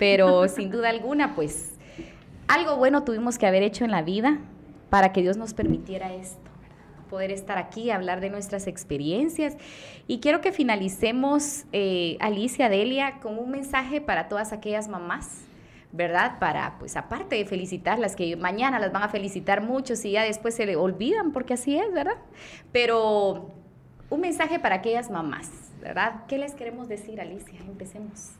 [0.00, 1.74] Pero sin duda alguna, pues
[2.48, 4.40] algo bueno tuvimos que haber hecho en la vida
[4.94, 6.48] para que Dios nos permitiera esto,
[7.10, 9.56] poder estar aquí, hablar de nuestras experiencias.
[10.06, 15.40] Y quiero que finalicemos, eh, Alicia, Delia, con un mensaje para todas aquellas mamás.
[15.90, 16.38] ¿verdad?
[16.38, 20.54] Para, pues aparte de felicitarlas, que mañana las van a felicitar muchos y ya después
[20.54, 22.18] se le olvidan, porque así es, ¿verdad?
[22.70, 23.50] Pero
[24.10, 26.22] un mensaje para aquellas mamás, ¿verdad?
[26.28, 27.58] ¿Qué les queremos decir, Alicia?
[27.66, 28.30] Empecemos.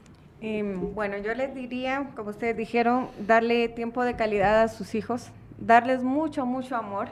[0.40, 5.32] Em, bueno, yo les diría, como ustedes dijeron, darle tiempo de calidad a sus hijos,
[5.59, 7.09] darles mucho, mucho amor,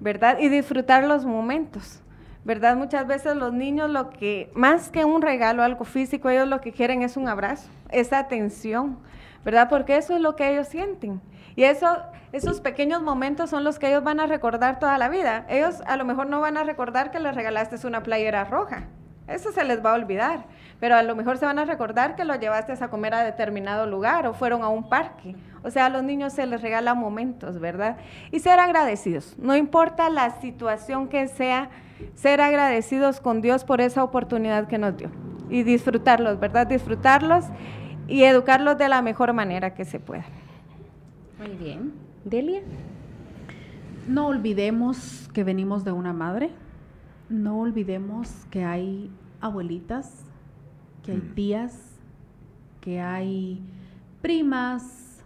[0.00, 0.38] ¿verdad?
[0.38, 2.00] Y disfrutar los momentos,
[2.44, 2.76] ¿verdad?
[2.76, 6.72] Muchas veces los niños lo que, más que un regalo, algo físico, ellos lo que
[6.72, 8.98] quieren es un abrazo, esa atención,
[9.44, 9.68] ¿verdad?
[9.68, 11.20] Porque eso es lo que ellos sienten.
[11.56, 11.86] Y eso,
[12.32, 15.46] esos pequeños momentos son los que ellos van a recordar toda la vida.
[15.48, 18.88] Ellos a lo mejor no van a recordar que les regalaste una playera roja.
[19.26, 20.44] Eso se les va a olvidar.
[20.80, 23.86] Pero a lo mejor se van a recordar que lo llevaste a comer a determinado
[23.86, 25.34] lugar o fueron a un parque.
[25.62, 27.96] O sea, a los niños se les regala momentos, ¿verdad?
[28.30, 29.34] Y ser agradecidos.
[29.38, 31.70] No importa la situación que sea,
[32.14, 35.10] ser agradecidos con Dios por esa oportunidad que nos dio.
[35.48, 36.66] Y disfrutarlos, ¿verdad?
[36.66, 37.46] Disfrutarlos
[38.08, 40.24] y educarlos de la mejor manera que se pueda.
[41.38, 41.94] Muy bien.
[42.24, 42.60] Delia.
[44.06, 46.50] No olvidemos que venimos de una madre.
[47.28, 49.10] No olvidemos que hay
[49.40, 50.24] abuelitas,
[51.02, 51.34] que hay mm.
[51.34, 51.98] tías,
[52.80, 53.62] que hay
[54.20, 55.22] primas,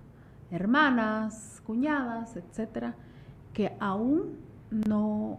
[0.51, 2.95] hermanas, cuñadas, etcétera,
[3.53, 4.37] que aún
[4.71, 5.39] no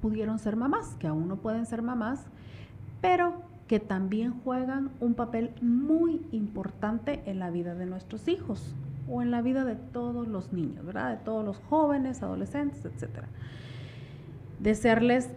[0.00, 2.26] pudieron ser mamás, que aún no pueden ser mamás,
[3.00, 8.74] pero que también juegan un papel muy importante en la vida de nuestros hijos
[9.08, 11.10] o en la vida de todos los niños, ¿verdad?
[11.10, 13.28] De todos los jóvenes, adolescentes, etcétera.
[14.58, 15.30] Desearles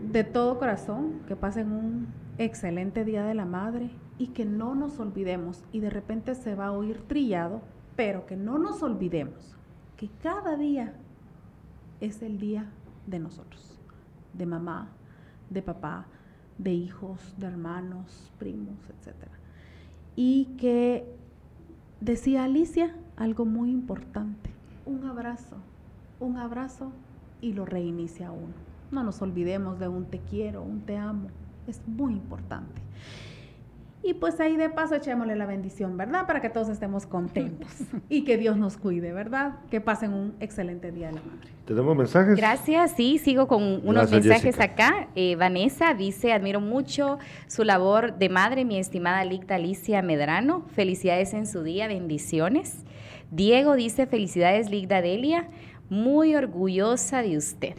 [0.00, 2.06] de todo corazón que pasen un
[2.38, 6.66] excelente día de la madre y que no nos olvidemos, y de repente se va
[6.66, 7.62] a oír trillado,
[7.96, 9.56] pero que no nos olvidemos
[9.96, 10.94] que cada día
[12.00, 12.66] es el día
[13.06, 13.80] de nosotros,
[14.34, 14.88] de mamá,
[15.50, 16.06] de papá,
[16.58, 19.32] de hijos, de hermanos, primos, etcétera.
[20.14, 21.18] Y que
[22.00, 24.50] Decía Alicia algo muy importante,
[24.86, 25.56] un abrazo,
[26.20, 26.92] un abrazo
[27.40, 28.67] y lo reinicia uno.
[28.90, 31.28] No nos olvidemos de un te quiero, un te amo,
[31.66, 32.80] es muy importante.
[34.02, 36.26] Y pues ahí de paso echémosle la bendición, ¿verdad?
[36.26, 37.68] Para que todos estemos contentos
[38.08, 39.56] y que Dios nos cuide, ¿verdad?
[39.70, 41.50] Que pasen un excelente día de la madre.
[41.66, 42.36] ¿Tenemos mensajes?
[42.36, 45.08] Gracias, sí, sigo con unos mensajes acá.
[45.16, 47.18] Eh, Vanessa dice, admiro mucho
[47.48, 50.62] su labor de madre, mi estimada Licta Alicia Medrano.
[50.74, 52.84] Felicidades en su día, bendiciones.
[53.30, 55.48] Diego dice, felicidades Licta Delia,
[55.90, 57.74] muy orgullosa de usted.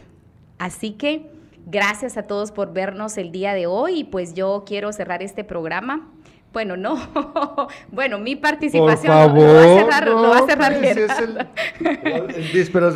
[0.60, 1.32] Así que
[1.72, 5.44] Gracias a todos por vernos el día de hoy y pues yo quiero cerrar este
[5.44, 6.10] programa.
[6.52, 6.98] Bueno, no.
[7.92, 11.36] bueno, mi participación lo, va a cerrar, no, lo va a cerrar pues, es el,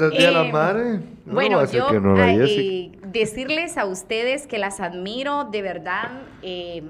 [0.10, 1.00] Día de la eh, Madre.
[1.28, 1.88] bueno, yo
[2.18, 6.10] eh, decirles a ustedes que las admiro, de verdad.
[6.42, 6.82] Eh,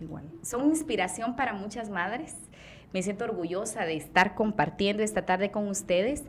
[0.00, 0.24] igual.
[0.42, 2.36] Son inspiración para muchas madres.
[2.92, 6.24] Me siento orgullosa de estar compartiendo esta tarde con ustedes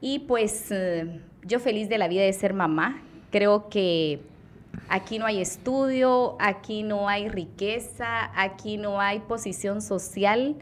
[0.00, 0.74] y pues
[1.44, 3.00] yo feliz de la vida de ser mamá
[3.34, 4.20] Creo que
[4.88, 10.54] aquí no hay estudio, aquí no hay riqueza, aquí no hay posición social.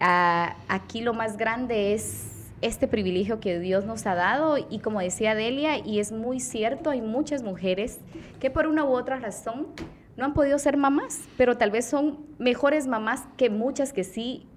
[0.00, 4.98] Ah, aquí lo más grande es este privilegio que Dios nos ha dado y como
[4.98, 8.00] decía Delia, y es muy cierto, hay muchas mujeres
[8.40, 9.68] que por una u otra razón
[10.16, 14.48] no han podido ser mamás, pero tal vez son mejores mamás que muchas que sí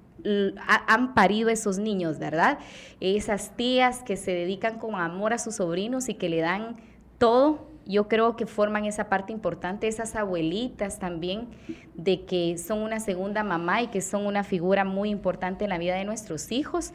[0.88, 2.58] han parido esos niños, ¿verdad?
[3.00, 6.78] Esas tías que se dedican con amor a sus sobrinos y que le dan
[7.24, 11.48] todo, yo creo que forman esa parte importante, esas abuelitas también,
[11.94, 15.78] de que son una segunda mamá y que son una figura muy importante en la
[15.78, 16.92] vida de nuestros hijos.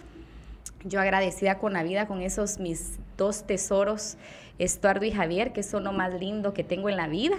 [0.84, 4.18] Yo agradecida con la vida, con esos mis dos tesoros,
[4.58, 7.36] Estuardo y Javier, que son lo más lindo que tengo en la vida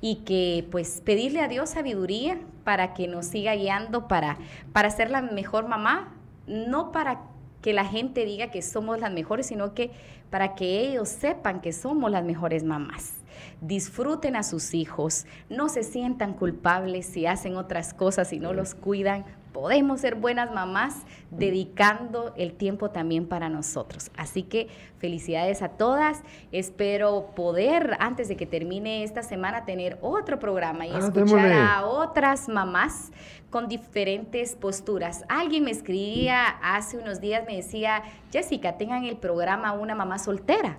[0.00, 4.38] y que pues pedirle a Dios sabiduría para que nos siga guiando para,
[4.72, 6.14] para ser la mejor mamá,
[6.46, 7.20] no para
[7.62, 9.90] que la gente diga que somos las mejores, sino que
[10.30, 13.14] para que ellos sepan que somos las mejores mamás.
[13.60, 18.74] Disfruten a sus hijos, no se sientan culpables si hacen otras cosas y no los
[18.74, 24.10] cuidan, podemos ser buenas mamás dedicando el tiempo también para nosotros.
[24.16, 26.22] Así que felicidades a todas.
[26.52, 31.86] Espero poder, antes de que termine esta semana, tener otro programa y ah, escuchar a
[31.86, 33.12] otras mamás
[33.50, 35.24] con diferentes posturas.
[35.28, 40.78] Alguien me escribía hace unos días, me decía, Jessica, tengan el programa Una mamá soltera,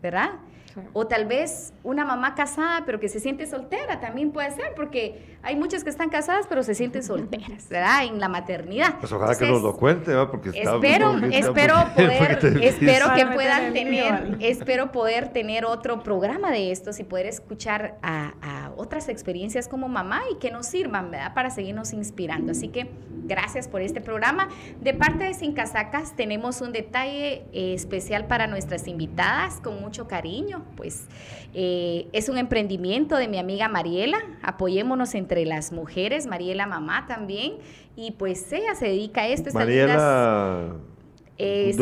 [0.00, 0.32] ¿verdad?
[0.92, 5.36] O tal vez una mamá casada, pero que se siente soltera, también puede ser, porque
[5.42, 8.04] hay muchas que están casadas, pero se sienten solteras, ¿verdad?
[8.04, 8.98] En la maternidad.
[9.00, 10.30] Pues ojalá que nos lo cuente, ¿verdad?
[10.30, 16.72] Porque está espero, espero poder, espero que puedan tener, espero poder tener otro programa de
[16.72, 21.34] estos y poder escuchar a, otras experiencias como mamá y que nos sirvan, ¿verdad?
[21.34, 22.52] Para seguirnos inspirando.
[22.52, 22.90] Así que
[23.24, 24.48] gracias por este programa.
[24.80, 30.08] De parte de Sin Casacas tenemos un detalle eh, especial para nuestras invitadas, con mucho
[30.08, 31.06] cariño pues
[31.54, 37.54] eh, es un emprendimiento de mi amiga Mariela, apoyémonos entre las mujeres, Mariela mamá también,
[37.96, 39.50] y pues ella se dedica a esto.
[39.52, 40.76] Mariela...
[41.42, 41.74] Eh,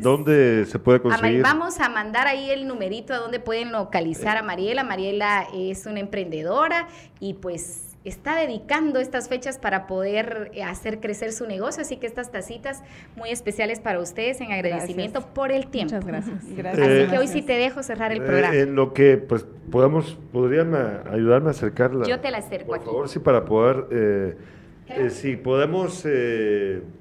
[0.00, 1.42] ¿Dónde se puede conseguir?
[1.42, 4.84] Vamos a mandar ahí el numerito a donde pueden localizar a Mariela.
[4.84, 6.88] Mariela es una emprendedora
[7.20, 11.82] y pues está dedicando estas fechas para poder eh, hacer crecer su negocio.
[11.82, 12.82] Así que estas tacitas
[13.16, 15.94] muy especiales para ustedes en agradecimiento por el tiempo.
[15.96, 16.56] Muchas gracias.
[16.56, 16.88] gracias.
[16.88, 18.54] Así que hoy sí te dejo cerrar el programa.
[18.54, 20.74] Eh, en lo que pues podamos, podrían
[21.10, 22.06] ayudarme a acercarla.
[22.06, 23.86] Yo te la acerco Por favor, sí, para poder...
[23.90, 24.36] Eh,
[25.10, 26.06] si podemos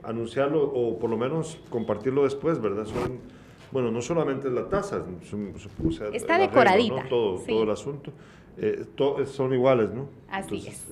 [0.03, 2.85] anunciarlo o por lo menos compartirlo después, ¿verdad?
[2.85, 3.19] Son,
[3.71, 5.01] bueno, no solamente la taza,
[6.13, 7.07] está decoradita.
[7.09, 8.11] todo, todo el asunto.
[8.59, 8.85] Eh,
[9.25, 10.09] son iguales, ¿no?
[10.29, 10.87] Así es.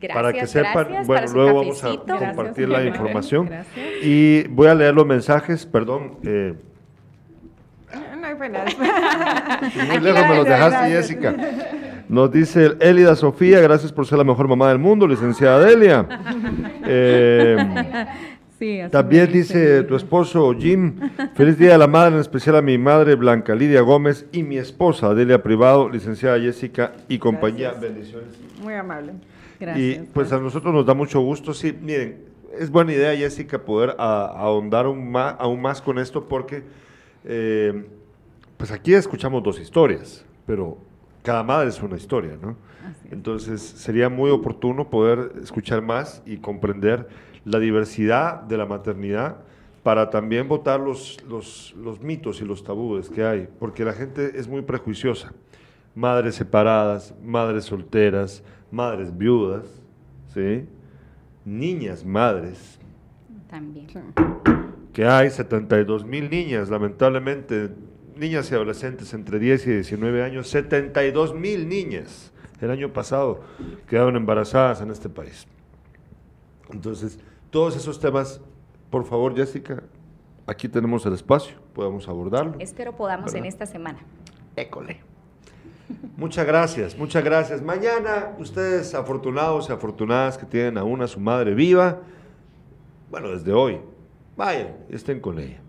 [0.00, 3.50] gracias, para que sepan, bueno, luego vamos a compartir la información.
[4.02, 6.16] Y voy a leer los mensajes, perdón.
[6.24, 6.54] Eh,
[8.18, 8.76] no hay penas.
[9.86, 11.36] Muy lejos me los dejaste, Jessica.
[12.08, 16.06] Nos dice Elida Sofía, gracias por ser la mejor mamá del mundo, licenciada Delia.
[16.88, 17.56] Eh,
[18.90, 20.94] también dice tu esposo Jim,
[21.34, 24.56] feliz día de la madre, en especial a mi madre Blanca Lidia Gómez y mi
[24.56, 27.72] esposa Delia Privado, licenciada Jessica y compañía.
[27.72, 28.28] Bendiciones.
[28.62, 29.14] Muy amable.
[29.58, 29.84] Gracias.
[29.84, 31.52] Y pues a nosotros nos da mucho gusto.
[31.52, 32.18] Sí, miren,
[32.58, 36.62] es buena idea Jessica poder ahondar aún más, aún más, con esto porque
[37.24, 37.84] eh,
[38.56, 40.78] pues aquí escuchamos dos historias, pero
[41.26, 42.56] cada madre es una historia, ¿no?
[43.10, 47.08] Entonces sería muy oportuno poder escuchar más y comprender
[47.44, 49.38] la diversidad de la maternidad
[49.82, 54.46] para también votar los, los, mitos y los tabúes que hay, porque la gente es
[54.46, 55.32] muy prejuiciosa.
[55.96, 59.64] Madres separadas, madres solteras, madres viudas,
[60.32, 60.64] ¿sí?
[61.44, 62.78] niñas madres.
[63.50, 63.88] También.
[64.92, 67.70] Que hay 72 mil niñas, lamentablemente,
[68.16, 73.40] niñas y adolescentes entre 10 y 19 años, 72 mil niñas el año pasado
[73.86, 75.46] quedaron embarazadas en este país.
[76.70, 77.18] Entonces,
[77.50, 78.40] todos esos temas,
[78.90, 79.82] por favor, Jessica,
[80.46, 82.54] aquí tenemos el espacio, podemos abordarlo.
[82.58, 83.98] Espero podamos en esta semana.
[84.56, 85.00] École.
[86.16, 87.62] Muchas gracias, muchas gracias.
[87.62, 92.00] Mañana, ustedes afortunados y afortunadas que tienen aún a su madre viva,
[93.08, 93.80] bueno, desde hoy,
[94.36, 95.60] vayan y estén con ella.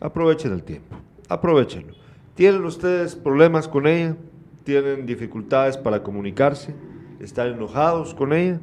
[0.00, 0.96] Aprovechen el tiempo,
[1.28, 1.94] aprovechenlo.
[2.34, 4.16] ¿Tienen ustedes problemas con ella?
[4.64, 6.74] ¿Tienen dificultades para comunicarse?
[7.20, 8.60] ¿Están enojados con ella?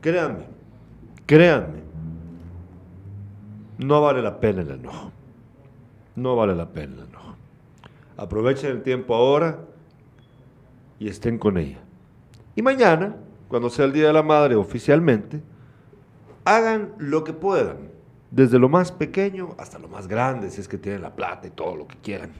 [0.00, 0.46] Créanme,
[1.26, 1.78] Créanme,
[3.78, 5.10] no vale la pena el enojo.
[6.16, 7.34] No vale la pena el enojo.
[8.16, 9.60] Aprovechen el tiempo ahora
[10.98, 11.78] y estén con ella.
[12.54, 13.16] Y mañana,
[13.48, 15.42] cuando sea el Día de la Madre oficialmente,
[16.44, 17.90] hagan lo que puedan,
[18.34, 21.50] desde lo más pequeño hasta lo más grande, si es que tienen la plata y
[21.50, 22.30] todo lo que quieran.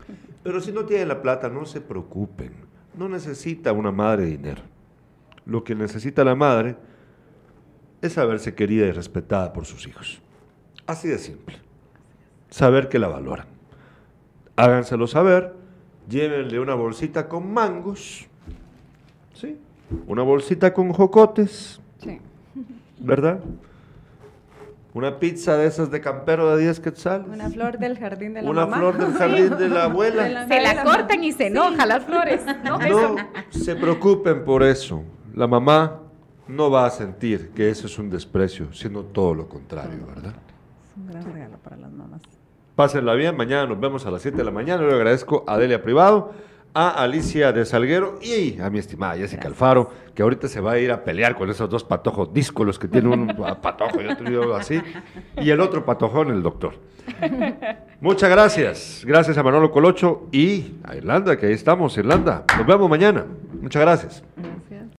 [0.42, 2.52] Pero si no tienen la plata, no se preocupen.
[2.98, 4.62] No necesita una madre dinero.
[5.46, 6.76] Lo que necesita la madre
[8.02, 10.20] es saberse querida y respetada por sus hijos.
[10.86, 11.56] Así de simple.
[12.50, 13.46] saber que la valoran.
[14.56, 15.54] Háganselo saber,
[16.08, 18.26] llévenle una bolsita con mangos,
[19.32, 19.58] ¿sí?
[20.06, 22.20] Una bolsita con jocotes, Sí.
[23.00, 23.40] ¿verdad?
[24.94, 27.26] Una pizza de esas de campero de 10 quetzales.
[27.28, 28.76] Una flor del jardín de la Una mamá.
[28.76, 30.22] flor del jardín de la abuela.
[30.22, 32.40] De la- Se la cortan y se enoja las flores.
[32.64, 32.78] No.
[32.78, 33.16] No
[33.50, 35.02] se preocupen por eso.
[35.34, 36.00] La mamá
[36.46, 40.32] no va a sentir que eso es un desprecio, sino todo lo contrario, ¿verdad?
[40.32, 42.20] Es un gran regalo para las mamás.
[42.76, 44.82] Pásenla bien, mañana nos vemos a las 7 de la mañana.
[44.82, 46.32] Le agradezco a Delia Privado,
[46.74, 50.78] a Alicia de Salguero y a mi estimada Jessica Alfaro, que ahorita se va a
[50.78, 53.28] ir a pelear con esos dos patojos díscolos que tiene un
[53.62, 54.80] patojo y otro así,
[55.40, 56.74] y el otro patojón, el doctor.
[58.00, 59.02] Muchas gracias.
[59.06, 62.44] Gracias a Manolo Colocho y a Irlanda, que ahí estamos, Irlanda.
[62.56, 63.24] Nos vemos mañana.
[63.60, 64.24] Muchas gracias.